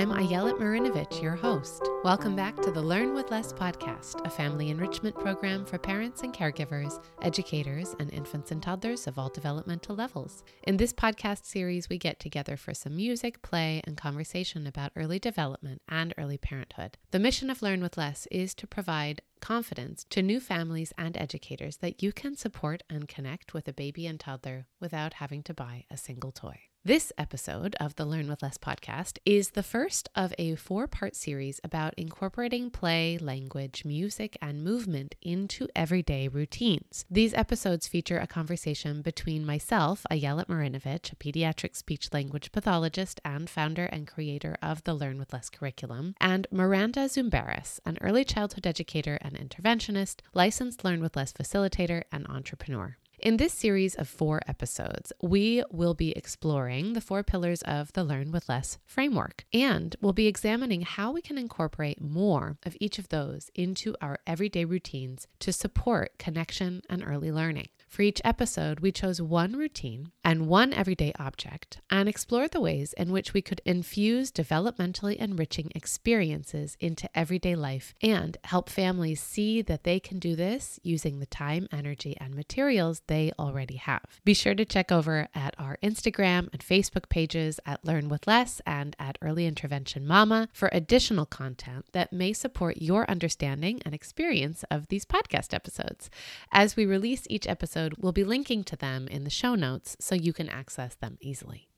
I'm 0.00 0.12
Ayelet 0.12 0.58
Marinovich, 0.58 1.20
your 1.20 1.36
host. 1.36 1.86
Welcome 2.04 2.34
back 2.34 2.56
to 2.62 2.70
the 2.70 2.80
Learn 2.80 3.12
with 3.12 3.30
Less 3.30 3.52
podcast, 3.52 4.26
a 4.26 4.30
family 4.30 4.70
enrichment 4.70 5.14
program 5.14 5.66
for 5.66 5.76
parents 5.76 6.22
and 6.22 6.32
caregivers, 6.32 7.04
educators, 7.20 7.94
and 8.00 8.10
infants 8.10 8.50
and 8.50 8.62
toddlers 8.62 9.06
of 9.06 9.18
all 9.18 9.28
developmental 9.28 9.94
levels. 9.94 10.42
In 10.62 10.78
this 10.78 10.94
podcast 10.94 11.44
series, 11.44 11.90
we 11.90 11.98
get 11.98 12.18
together 12.18 12.56
for 12.56 12.72
some 12.72 12.96
music, 12.96 13.42
play, 13.42 13.82
and 13.84 13.94
conversation 13.94 14.66
about 14.66 14.92
early 14.96 15.18
development 15.18 15.82
and 15.86 16.14
early 16.16 16.38
parenthood. 16.38 16.96
The 17.10 17.18
mission 17.18 17.50
of 17.50 17.60
Learn 17.60 17.82
with 17.82 17.98
Less 17.98 18.26
is 18.30 18.54
to 18.54 18.66
provide 18.66 19.20
confidence 19.42 20.06
to 20.08 20.22
new 20.22 20.40
families 20.40 20.94
and 20.96 21.14
educators 21.14 21.76
that 21.82 22.02
you 22.02 22.10
can 22.14 22.36
support 22.36 22.82
and 22.88 23.06
connect 23.06 23.52
with 23.52 23.68
a 23.68 23.74
baby 23.74 24.06
and 24.06 24.18
toddler 24.18 24.64
without 24.80 25.12
having 25.12 25.42
to 25.42 25.52
buy 25.52 25.84
a 25.90 25.98
single 25.98 26.32
toy. 26.32 26.69
This 26.82 27.12
episode 27.18 27.76
of 27.78 27.96
the 27.96 28.06
Learn 28.06 28.30
with 28.30 28.42
Less 28.42 28.56
podcast 28.56 29.18
is 29.26 29.50
the 29.50 29.62
first 29.62 30.08
of 30.14 30.32
a 30.38 30.54
four 30.54 30.86
part 30.86 31.14
series 31.14 31.60
about 31.62 31.92
incorporating 31.98 32.70
play, 32.70 33.18
language, 33.18 33.84
music, 33.84 34.38
and 34.40 34.64
movement 34.64 35.14
into 35.20 35.68
everyday 35.76 36.26
routines. 36.26 37.04
These 37.10 37.34
episodes 37.34 37.86
feature 37.86 38.18
a 38.18 38.26
conversation 38.26 39.02
between 39.02 39.44
myself, 39.44 40.06
Ayelet 40.10 40.46
Marinovich, 40.46 41.12
a 41.12 41.16
pediatric 41.16 41.76
speech 41.76 42.14
language 42.14 42.50
pathologist 42.50 43.20
and 43.26 43.50
founder 43.50 43.84
and 43.84 44.06
creator 44.06 44.56
of 44.62 44.82
the 44.84 44.94
Learn 44.94 45.18
with 45.18 45.34
Less 45.34 45.50
curriculum, 45.50 46.14
and 46.18 46.46
Miranda 46.50 47.10
Zumbaris, 47.10 47.78
an 47.84 47.98
early 48.00 48.24
childhood 48.24 48.66
educator 48.66 49.18
and 49.20 49.34
interventionist, 49.34 50.20
licensed 50.32 50.82
Learn 50.82 51.02
with 51.02 51.14
Less 51.14 51.34
facilitator, 51.34 52.04
and 52.10 52.26
entrepreneur. 52.28 52.96
In 53.22 53.36
this 53.36 53.52
series 53.52 53.94
of 53.96 54.08
four 54.08 54.40
episodes, 54.48 55.12
we 55.20 55.62
will 55.70 55.92
be 55.92 56.12
exploring 56.12 56.94
the 56.94 57.02
four 57.02 57.22
pillars 57.22 57.60
of 57.62 57.92
the 57.92 58.02
Learn 58.02 58.32
with 58.32 58.48
Less 58.48 58.78
framework, 58.86 59.44
and 59.52 59.94
we'll 60.00 60.14
be 60.14 60.26
examining 60.26 60.80
how 60.80 61.12
we 61.12 61.20
can 61.20 61.36
incorporate 61.36 62.00
more 62.00 62.56
of 62.62 62.78
each 62.80 62.98
of 62.98 63.10
those 63.10 63.50
into 63.54 63.94
our 64.00 64.20
everyday 64.26 64.64
routines 64.64 65.26
to 65.40 65.52
support 65.52 66.16
connection 66.16 66.80
and 66.88 67.04
early 67.06 67.30
learning. 67.30 67.68
For 67.90 68.02
each 68.02 68.20
episode, 68.24 68.78
we 68.78 68.92
chose 68.92 69.20
one 69.20 69.54
routine 69.56 70.12
and 70.22 70.46
one 70.46 70.72
everyday 70.72 71.12
object 71.18 71.80
and 71.90 72.08
explored 72.08 72.52
the 72.52 72.60
ways 72.60 72.92
in 72.92 73.10
which 73.10 73.34
we 73.34 73.42
could 73.42 73.60
infuse 73.64 74.30
developmentally 74.30 75.16
enriching 75.16 75.72
experiences 75.74 76.76
into 76.78 77.10
everyday 77.18 77.56
life 77.56 77.92
and 78.00 78.38
help 78.44 78.70
families 78.70 79.20
see 79.20 79.60
that 79.62 79.82
they 79.82 79.98
can 79.98 80.20
do 80.20 80.36
this 80.36 80.78
using 80.84 81.18
the 81.18 81.26
time, 81.26 81.66
energy, 81.72 82.16
and 82.20 82.32
materials 82.32 83.02
they 83.08 83.32
already 83.40 83.74
have. 83.74 84.20
Be 84.24 84.34
sure 84.34 84.54
to 84.54 84.64
check 84.64 84.92
over 84.92 85.26
at 85.34 85.56
our 85.58 85.76
Instagram 85.82 86.48
and 86.52 86.64
Facebook 86.64 87.08
pages 87.08 87.58
at 87.66 87.84
Learn 87.84 88.08
with 88.08 88.28
Less 88.28 88.62
and 88.64 88.94
at 89.00 89.18
Early 89.20 89.46
Intervention 89.46 90.06
Mama 90.06 90.48
for 90.52 90.70
additional 90.72 91.26
content 91.26 91.86
that 91.90 92.12
may 92.12 92.32
support 92.34 92.80
your 92.80 93.10
understanding 93.10 93.82
and 93.84 93.92
experience 93.92 94.64
of 94.70 94.86
these 94.86 95.04
podcast 95.04 95.52
episodes. 95.52 96.08
As 96.52 96.76
we 96.76 96.86
release 96.86 97.26
each 97.28 97.48
episode, 97.48 97.79
we'll 97.98 98.12
be 98.12 98.24
linking 98.24 98.64
to 98.64 98.76
them 98.76 99.08
in 99.08 99.24
the 99.24 99.30
show 99.30 99.54
notes 99.54 99.96
so 100.00 100.14
you 100.14 100.32
can 100.32 100.48
access 100.48 100.94
them 100.94 101.16
easily. 101.20 101.68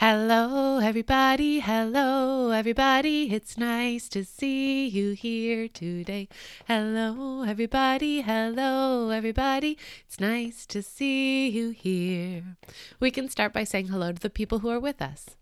Hello, 0.00 0.78
everybody. 0.78 1.60
Hello, 1.60 2.52
everybody. 2.52 3.34
It's 3.34 3.58
nice 3.58 4.08
to 4.08 4.24
see 4.24 4.88
you 4.88 5.12
here 5.12 5.68
today. 5.68 6.26
Hello, 6.66 7.42
everybody. 7.42 8.22
Hello, 8.22 9.10
everybody. 9.10 9.76
It's 10.06 10.18
nice 10.18 10.64
to 10.68 10.82
see 10.82 11.50
you 11.50 11.70
here. 11.70 12.56
We 12.98 13.10
can 13.10 13.28
start 13.28 13.52
by 13.52 13.64
saying 13.64 13.88
hello 13.88 14.12
to 14.12 14.18
the 14.18 14.30
people 14.30 14.60
who 14.60 14.70
are 14.70 14.80
with 14.80 15.02
us. 15.02 15.36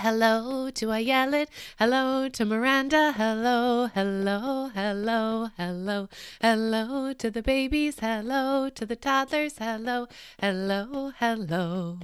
Hello 0.00 0.70
to 0.70 0.86
Ayelet. 0.86 1.48
Hello 1.76 2.28
to 2.28 2.44
Miranda. 2.44 3.10
Hello, 3.16 3.88
hello, 3.92 4.70
hello, 4.72 5.50
hello, 5.56 6.08
hello 6.40 7.12
to 7.14 7.30
the 7.32 7.42
babies. 7.42 7.98
Hello 7.98 8.68
to 8.70 8.86
the 8.86 8.94
toddlers. 8.94 9.58
Hello, 9.58 10.06
hello, 10.40 11.12
hello. 11.18 11.98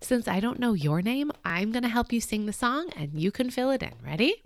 Since 0.00 0.26
I 0.26 0.40
don't 0.40 0.58
know 0.58 0.72
your 0.72 1.02
name, 1.02 1.30
I'm 1.44 1.70
going 1.70 1.84
to 1.84 1.88
help 1.88 2.12
you 2.12 2.20
sing 2.20 2.46
the 2.46 2.52
song 2.52 2.90
and 2.96 3.20
you 3.20 3.30
can 3.30 3.50
fill 3.50 3.70
it 3.70 3.82
in. 3.82 3.94
Ready? 4.04 4.42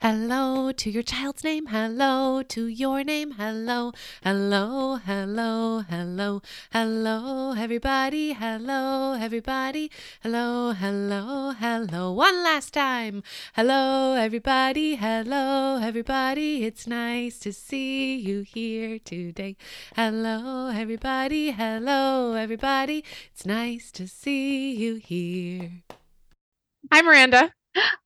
Hello 0.00 0.72
to 0.72 0.90
your 0.90 1.02
child's 1.02 1.42
name. 1.44 1.66
Hello 1.66 2.42
to 2.42 2.66
your 2.66 3.02
name. 3.04 3.32
Hello, 3.32 3.92
hello, 4.22 4.96
hello, 4.96 5.80
hello, 5.80 6.42
hello, 6.72 7.54
everybody. 7.56 8.32
Hello, 8.32 9.14
everybody. 9.20 9.90
Hello, 10.22 10.72
hello, 10.72 11.52
hello. 11.52 12.12
One 12.12 12.42
last 12.44 12.72
time. 12.74 13.22
Hello, 13.54 14.14
everybody. 14.14 14.96
Hello, 14.96 15.78
everybody. 15.82 16.64
It's 16.64 16.86
nice 16.86 17.38
to 17.40 17.52
see 17.52 18.16
you 18.16 18.42
here 18.42 18.98
today. 18.98 19.56
Hello, 19.94 20.68
everybody. 20.68 21.50
Hello, 21.50 22.34
everybody. 22.34 23.04
It's 23.32 23.44
nice 23.46 23.90
to 23.92 24.06
see 24.06 24.74
you 24.74 24.96
here. 24.96 25.82
Hi, 26.92 27.02
Miranda. 27.02 27.52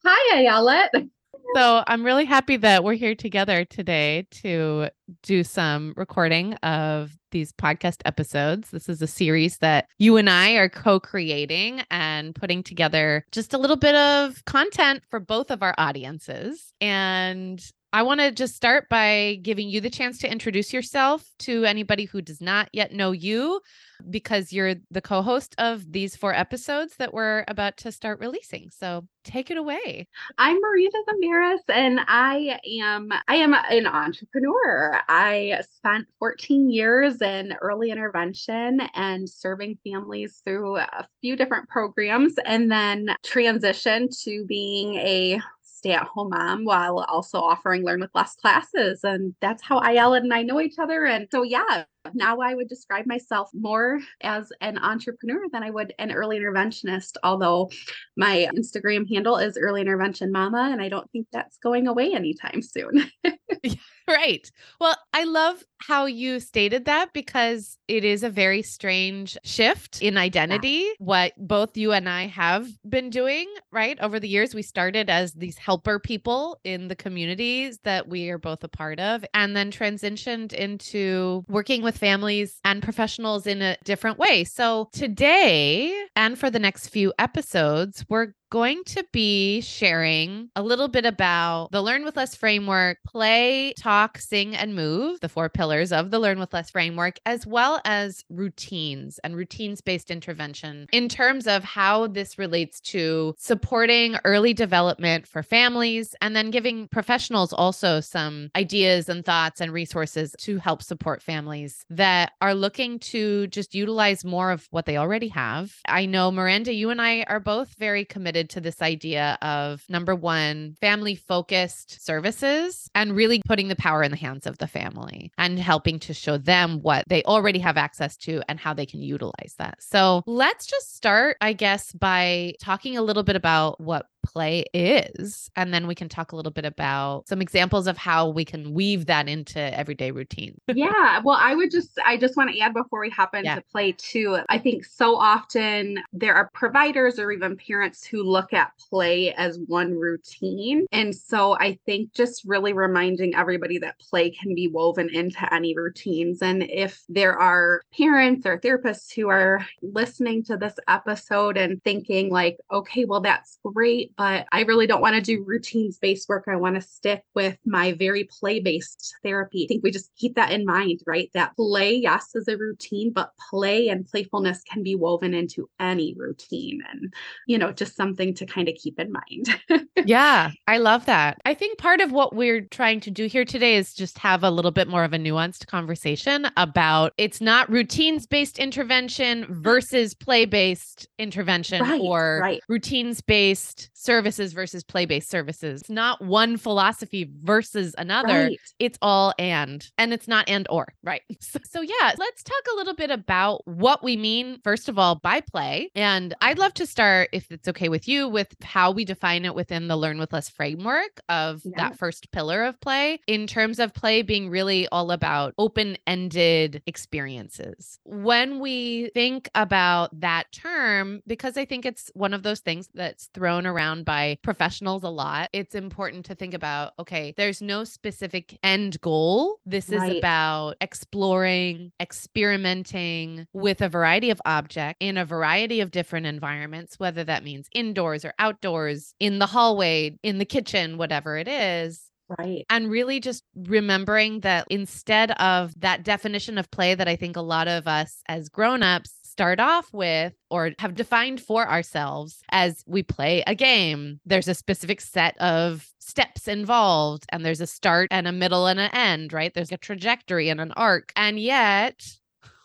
Hi, 0.04 0.36
Ayelet 0.38 1.10
so 1.54 1.82
I'm 1.86 2.04
really 2.04 2.24
happy 2.24 2.56
that 2.58 2.84
we're 2.84 2.94
here 2.94 3.14
together 3.14 3.64
today 3.64 4.26
to 4.42 4.88
do 5.22 5.42
some 5.44 5.94
recording 5.96 6.54
of 6.54 7.16
these 7.30 7.52
podcast 7.52 8.02
episodes. 8.04 8.70
This 8.70 8.88
is 8.88 9.02
a 9.02 9.06
series 9.06 9.58
that 9.58 9.86
you 9.98 10.16
and 10.16 10.28
I 10.28 10.52
are 10.52 10.68
co 10.68 11.00
creating 11.00 11.82
and 11.90 12.34
putting 12.34 12.62
together 12.62 13.24
just 13.32 13.54
a 13.54 13.58
little 13.58 13.76
bit 13.76 13.94
of 13.94 14.44
content 14.44 15.02
for 15.08 15.20
both 15.20 15.50
of 15.50 15.62
our 15.62 15.74
audiences. 15.78 16.72
And 16.80 17.64
I 17.92 18.02
want 18.02 18.20
to 18.20 18.30
just 18.30 18.54
start 18.54 18.88
by 18.88 19.38
giving 19.42 19.68
you 19.68 19.80
the 19.80 19.90
chance 19.90 20.18
to 20.18 20.30
introduce 20.30 20.72
yourself 20.72 21.24
to 21.40 21.64
anybody 21.64 22.04
who 22.04 22.22
does 22.22 22.40
not 22.40 22.68
yet 22.72 22.92
know 22.92 23.10
you 23.10 23.60
because 24.08 24.52
you're 24.52 24.76
the 24.90 25.02
co-host 25.02 25.54
of 25.58 25.90
these 25.90 26.14
four 26.14 26.32
episodes 26.32 26.94
that 26.98 27.12
we're 27.12 27.44
about 27.48 27.76
to 27.78 27.92
start 27.92 28.20
releasing. 28.20 28.70
So 28.70 29.06
take 29.24 29.50
it 29.50 29.56
away. 29.56 30.06
I'm 30.38 30.58
Miranda 30.60 30.98
Zamiras 31.08 31.58
and 31.68 32.00
I 32.06 32.60
am 32.80 33.12
I 33.26 33.34
am 33.34 33.54
an 33.54 33.86
entrepreneur. 33.86 35.00
I 35.08 35.60
spent 35.76 36.06
14 36.20 36.70
years 36.70 37.20
in 37.20 37.54
early 37.60 37.90
intervention 37.90 38.80
and 38.94 39.28
serving 39.28 39.78
families 39.84 40.40
through 40.44 40.76
a 40.78 41.08
few 41.20 41.36
different 41.36 41.68
programs 41.68 42.34
and 42.46 42.70
then 42.70 43.10
transitioned 43.26 44.18
to 44.22 44.44
being 44.46 44.94
a 44.94 45.40
stay 45.80 45.92
at 45.92 46.06
home 46.06 46.28
mom 46.28 46.66
while 46.66 46.98
also 47.08 47.38
offering 47.38 47.84
learn 47.84 48.00
with 48.00 48.10
less 48.14 48.36
classes. 48.36 49.00
And 49.02 49.34
that's 49.40 49.62
how 49.62 49.80
Ayelet 49.80 50.18
and 50.18 50.34
I 50.34 50.42
know 50.42 50.60
each 50.60 50.78
other. 50.78 51.06
And 51.06 51.26
so, 51.30 51.42
yeah, 51.42 51.84
now 52.12 52.40
I 52.40 52.54
would 52.54 52.68
describe 52.68 53.06
myself 53.06 53.48
more 53.54 53.98
as 54.20 54.52
an 54.60 54.76
entrepreneur 54.76 55.40
than 55.50 55.62
I 55.62 55.70
would 55.70 55.94
an 55.98 56.12
early 56.12 56.38
interventionist, 56.38 57.16
although 57.22 57.70
my 58.14 58.46
Instagram 58.54 59.08
handle 59.08 59.38
is 59.38 59.56
early 59.56 59.80
intervention 59.80 60.30
mama. 60.30 60.68
And 60.70 60.82
I 60.82 60.90
don't 60.90 61.10
think 61.12 61.28
that's 61.32 61.56
going 61.56 61.86
away 61.86 62.12
anytime 62.12 62.60
soon. 62.60 63.10
right. 64.10 64.50
Well, 64.80 64.96
I 65.12 65.24
love 65.24 65.62
how 65.78 66.04
you 66.06 66.40
stated 66.40 66.84
that 66.84 67.12
because 67.12 67.78
it 67.88 68.04
is 68.04 68.22
a 68.22 68.30
very 68.30 68.62
strange 68.62 69.38
shift 69.44 70.02
in 70.02 70.18
identity. 70.18 70.84
Yeah. 70.86 70.92
What 70.98 71.32
both 71.38 71.76
you 71.76 71.92
and 71.92 72.08
I 72.08 72.26
have 72.26 72.68
been 72.88 73.10
doing, 73.10 73.48
right? 73.72 73.98
Over 74.00 74.20
the 74.20 74.28
years, 74.28 74.54
we 74.54 74.62
started 74.62 75.08
as 75.08 75.32
these 75.32 75.56
helper 75.56 75.98
people 75.98 76.60
in 76.64 76.88
the 76.88 76.96
communities 76.96 77.78
that 77.84 78.08
we 78.08 78.28
are 78.30 78.38
both 78.38 78.62
a 78.62 78.68
part 78.68 79.00
of, 79.00 79.24
and 79.32 79.56
then 79.56 79.70
transitioned 79.70 80.52
into 80.52 81.44
working 81.48 81.82
with 81.82 81.96
families 81.96 82.60
and 82.64 82.82
professionals 82.82 83.46
in 83.46 83.62
a 83.62 83.76
different 83.84 84.18
way. 84.18 84.44
So 84.44 84.88
today, 84.92 86.06
and 86.14 86.38
for 86.38 86.50
the 86.50 86.58
next 86.58 86.88
few 86.88 87.12
episodes, 87.18 88.04
we're 88.08 88.34
going 88.50 88.82
to 88.84 89.04
be 89.12 89.60
sharing 89.60 90.50
a 90.56 90.62
little 90.62 90.88
bit 90.88 91.06
about 91.06 91.68
the 91.70 91.80
Learn 91.80 92.04
with 92.04 92.16
Less 92.16 92.34
framework, 92.34 92.98
play, 93.06 93.72
talk, 93.78 94.18
sing, 94.18 94.56
and 94.56 94.74
move, 94.74 95.20
the 95.20 95.28
four 95.28 95.48
pillars 95.48 95.92
of 95.92 96.10
the 96.10 96.18
Learn 96.18 96.40
with 96.40 96.52
Less 96.52 96.70
framework, 96.70 97.18
as 97.24 97.46
well 97.46 97.80
as 97.84 98.24
routines 98.28 99.20
and 99.20 99.36
routines 99.36 99.80
based 99.80 100.10
intervention 100.10 100.88
in 100.92 101.08
terms 101.08 101.46
of 101.46 101.62
how 101.62 102.08
this 102.08 102.38
relates 102.38 102.80
to 102.80 103.34
supporting 103.38 104.16
early 104.24 104.52
development 104.52 105.28
for 105.28 105.42
families 105.44 106.14
and 106.20 106.34
then 106.34 106.50
giving 106.50 106.88
professionals 106.88 107.52
also 107.52 108.00
some 108.00 108.50
ideas 108.56 109.08
and 109.08 109.24
thoughts 109.24 109.60
and 109.60 109.72
resources 109.72 110.34
to 110.38 110.58
help 110.58 110.82
support 110.82 111.22
families 111.22 111.84
that 111.88 112.32
are 112.40 112.54
looking 112.54 112.98
to 112.98 113.46
just 113.46 113.74
utilize 113.74 114.24
more 114.24 114.50
of 114.50 114.66
what 114.70 114.86
they 114.86 114.96
already 114.96 115.28
have. 115.28 115.76
I 115.86 116.06
know, 116.06 116.32
Miranda, 116.32 116.74
you 116.74 116.90
and 116.90 117.00
I 117.00 117.22
are 117.28 117.40
both 117.40 117.74
very 117.78 118.04
committed 118.04 118.39
committed 118.40 118.50
to 118.50 118.60
this 118.60 118.80
idea 118.82 119.38
of 119.42 119.84
number 119.88 120.14
one, 120.14 120.76
family 120.80 121.14
focused 121.14 122.04
services 122.04 122.88
and 122.94 123.14
really 123.14 123.42
putting 123.46 123.68
the 123.68 123.76
power 123.76 124.02
in 124.02 124.10
the 124.10 124.16
hands 124.16 124.46
of 124.46 124.58
the 124.58 124.66
family 124.66 125.30
and 125.36 125.58
helping 125.58 125.98
to 125.98 126.14
show 126.14 126.38
them 126.38 126.80
what 126.82 127.04
they 127.08 127.22
already 127.24 127.58
have 127.58 127.76
access 127.76 128.16
to 128.16 128.42
and 128.48 128.58
how 128.58 128.72
they 128.72 128.86
can 128.86 129.02
utilize 129.02 129.54
that. 129.58 129.76
So 129.82 130.22
let's 130.26 130.66
just 130.66 130.96
start, 130.96 131.36
I 131.40 131.52
guess, 131.52 131.92
by 131.92 132.54
talking 132.60 132.96
a 132.96 133.02
little 133.02 133.22
bit 133.22 133.36
about 133.36 133.80
what 133.80 134.06
play 134.22 134.64
is. 134.74 135.50
And 135.56 135.72
then 135.72 135.86
we 135.86 135.94
can 135.94 136.08
talk 136.08 136.32
a 136.32 136.36
little 136.36 136.52
bit 136.52 136.64
about 136.64 137.28
some 137.28 137.40
examples 137.40 137.86
of 137.86 137.96
how 137.96 138.28
we 138.28 138.44
can 138.44 138.72
weave 138.72 139.06
that 139.06 139.28
into 139.28 139.58
everyday 139.78 140.10
routine. 140.10 140.58
yeah. 140.68 141.20
Well, 141.24 141.38
I 141.40 141.54
would 141.54 141.70
just, 141.70 141.98
I 142.04 142.16
just 142.16 142.36
want 142.36 142.52
to 142.52 142.58
add 142.60 142.74
before 142.74 143.00
we 143.00 143.10
hop 143.10 143.34
into 143.34 143.46
yeah. 143.46 143.60
play 143.70 143.92
too. 143.92 144.38
I 144.48 144.58
think 144.58 144.84
so 144.84 145.16
often 145.16 145.98
there 146.12 146.34
are 146.34 146.50
providers 146.54 147.18
or 147.18 147.32
even 147.32 147.56
parents 147.56 148.04
who 148.04 148.22
look 148.22 148.52
at 148.52 148.72
play 148.90 149.32
as 149.34 149.58
one 149.66 149.94
routine. 149.94 150.86
And 150.92 151.14
so 151.14 151.56
I 151.58 151.78
think 151.86 152.12
just 152.12 152.44
really 152.44 152.72
reminding 152.72 153.34
everybody 153.34 153.78
that 153.78 153.98
play 153.98 154.30
can 154.30 154.54
be 154.54 154.68
woven 154.68 155.08
into 155.10 155.52
any 155.52 155.76
routines. 155.76 156.42
And 156.42 156.62
if 156.62 157.02
there 157.08 157.38
are 157.38 157.82
parents 157.96 158.46
or 158.46 158.58
therapists 158.58 159.12
who 159.14 159.28
are 159.28 159.66
listening 159.82 160.44
to 160.44 160.56
this 160.56 160.74
episode 160.88 161.56
and 161.56 161.82
thinking, 161.82 162.30
like, 162.30 162.58
okay, 162.70 163.04
well, 163.04 163.20
that's 163.20 163.58
great 163.64 164.09
but 164.16 164.46
I 164.52 164.62
really 164.62 164.86
don't 164.86 165.00
want 165.00 165.16
to 165.16 165.20
do 165.20 165.44
routines 165.44 165.98
based 165.98 166.28
work. 166.28 166.44
I 166.48 166.56
want 166.56 166.76
to 166.76 166.80
stick 166.80 167.22
with 167.34 167.56
my 167.64 167.92
very 167.92 168.24
play 168.24 168.60
based 168.60 169.14
therapy. 169.22 169.64
I 169.64 169.68
think 169.68 169.82
we 169.82 169.90
just 169.90 170.10
keep 170.16 170.34
that 170.34 170.52
in 170.52 170.64
mind, 170.64 171.00
right? 171.06 171.30
That 171.34 171.56
play, 171.56 171.94
yes, 171.94 172.30
is 172.34 172.48
a 172.48 172.56
routine, 172.56 173.12
but 173.12 173.32
play 173.50 173.88
and 173.88 174.06
playfulness 174.06 174.62
can 174.62 174.82
be 174.82 174.94
woven 174.94 175.34
into 175.34 175.68
any 175.78 176.14
routine 176.16 176.80
and, 176.90 177.12
you 177.46 177.58
know, 177.58 177.72
just 177.72 177.96
something 177.96 178.34
to 178.34 178.46
kind 178.46 178.68
of 178.68 178.74
keep 178.74 178.98
in 178.98 179.12
mind. 179.12 179.88
yeah, 180.04 180.50
I 180.66 180.78
love 180.78 181.06
that. 181.06 181.38
I 181.44 181.54
think 181.54 181.78
part 181.78 182.00
of 182.00 182.12
what 182.12 182.34
we're 182.34 182.62
trying 182.62 183.00
to 183.00 183.10
do 183.10 183.26
here 183.26 183.44
today 183.44 183.76
is 183.76 183.94
just 183.94 184.18
have 184.18 184.42
a 184.42 184.50
little 184.50 184.70
bit 184.70 184.88
more 184.88 185.04
of 185.04 185.12
a 185.12 185.18
nuanced 185.18 185.66
conversation 185.66 186.48
about 186.56 187.12
it's 187.18 187.40
not 187.40 187.70
routines 187.70 188.26
based 188.26 188.58
intervention 188.58 189.46
versus 189.48 190.14
play 190.14 190.44
based 190.44 191.08
intervention 191.18 191.82
right, 191.82 192.00
or 192.00 192.40
right. 192.42 192.62
routines 192.68 193.20
based 193.20 193.90
services 194.00 194.52
versus 194.52 194.82
play 194.82 195.04
based 195.04 195.28
services. 195.28 195.82
It's 195.82 195.90
not 195.90 196.24
one 196.24 196.56
philosophy 196.56 197.30
versus 197.42 197.94
another. 197.98 198.44
Right. 198.44 198.60
It's 198.78 198.98
all 199.02 199.34
and, 199.38 199.86
and 199.98 200.12
it's 200.12 200.26
not 200.26 200.48
and 200.48 200.66
or, 200.70 200.94
right? 201.02 201.22
So, 201.42 201.58
so, 201.64 201.80
yeah, 201.80 202.12
let's 202.16 202.44
talk 202.44 202.62
a 202.72 202.76
little 202.76 202.94
bit 202.94 203.10
about 203.10 203.66
what 203.66 204.04
we 204.04 204.16
mean, 204.16 204.60
first 204.62 204.88
of 204.88 204.98
all, 204.98 205.16
by 205.16 205.40
play. 205.40 205.90
And 205.96 206.34
I'd 206.42 206.58
love 206.58 206.74
to 206.74 206.86
start, 206.86 207.30
if 207.32 207.50
it's 207.50 207.66
okay 207.66 207.88
with 207.88 208.06
you, 208.06 208.28
with 208.28 208.54
how 208.62 208.92
we 208.92 209.04
define 209.04 209.44
it 209.44 209.54
within 209.54 209.88
the 209.88 209.96
Learn 209.96 210.18
with 210.18 210.32
Less 210.32 210.48
framework 210.48 211.20
of 211.28 211.62
yeah. 211.64 211.72
that 211.76 211.98
first 211.98 212.30
pillar 212.30 212.62
of 212.64 212.80
play, 212.80 213.20
in 213.26 213.48
terms 213.48 213.80
of 213.80 213.94
play 213.94 214.22
being 214.22 214.48
really 214.48 214.86
all 214.88 215.10
about 215.10 215.54
open 215.58 215.96
ended 216.06 216.82
experiences. 216.86 217.98
When 218.04 218.60
we 218.60 219.10
think 219.12 219.48
about 219.54 220.20
that 220.20 220.52
term, 220.52 221.22
because 221.26 221.56
I 221.56 221.64
think 221.64 221.84
it's 221.84 222.12
one 222.14 222.34
of 222.34 222.44
those 222.44 222.60
things 222.60 222.88
that's 222.94 223.28
thrown 223.34 223.66
around 223.66 223.89
around 223.90 224.04
by 224.04 224.38
professionals 224.42 225.02
a 225.02 225.08
lot, 225.08 225.48
it's 225.52 225.74
important 225.74 226.24
to 226.26 226.34
think 226.34 226.54
about 226.54 226.92
okay, 226.98 227.34
there's 227.36 227.62
no 227.62 227.84
specific 227.84 228.58
end 228.62 229.00
goal. 229.00 229.58
This 229.66 229.88
right. 229.88 230.12
is 230.12 230.18
about 230.18 230.76
exploring, 230.80 231.92
experimenting 232.00 233.46
with 233.52 233.80
a 233.80 233.88
variety 233.88 234.30
of 234.30 234.40
objects 234.44 234.98
in 235.00 235.16
a 235.16 235.24
variety 235.24 235.80
of 235.80 235.90
different 235.90 236.26
environments, 236.26 236.98
whether 236.98 237.24
that 237.24 237.44
means 237.44 237.68
indoors 237.72 238.24
or 238.24 238.34
outdoors, 238.38 239.14
in 239.18 239.38
the 239.38 239.46
hallway, 239.46 240.16
in 240.22 240.38
the 240.38 240.44
kitchen, 240.44 240.98
whatever 240.98 241.36
it 241.36 241.48
is. 241.48 242.06
Right. 242.38 242.64
And 242.70 242.88
really 242.88 243.18
just 243.18 243.42
remembering 243.56 244.40
that 244.40 244.66
instead 244.70 245.32
of 245.32 245.74
that 245.80 246.04
definition 246.04 246.58
of 246.58 246.70
play 246.70 246.94
that 246.94 247.08
I 247.08 247.16
think 247.16 247.36
a 247.36 247.40
lot 247.40 247.66
of 247.66 247.88
us 247.88 248.22
as 248.28 248.48
grown-ups 248.48 249.12
start 249.30 249.60
off 249.60 249.92
with 249.92 250.34
or 250.50 250.72
have 250.78 250.94
defined 250.94 251.40
for 251.40 251.68
ourselves 251.68 252.42
as 252.50 252.82
we 252.86 253.02
play 253.02 253.42
a 253.46 253.54
game. 253.54 254.20
There's 254.26 254.48
a 254.48 254.54
specific 254.54 255.00
set 255.00 255.38
of 255.38 255.88
steps 255.98 256.48
involved, 256.48 257.26
and 257.30 257.44
there's 257.44 257.60
a 257.60 257.66
start 257.66 258.08
and 258.10 258.26
a 258.26 258.32
middle 258.32 258.66
and 258.66 258.80
an 258.80 258.90
end, 258.92 259.32
right? 259.32 259.54
There's 259.54 259.72
a 259.72 259.76
trajectory 259.76 260.48
and 260.48 260.60
an 260.60 260.72
arc. 260.72 261.12
And 261.14 261.38
yet, 261.38 262.04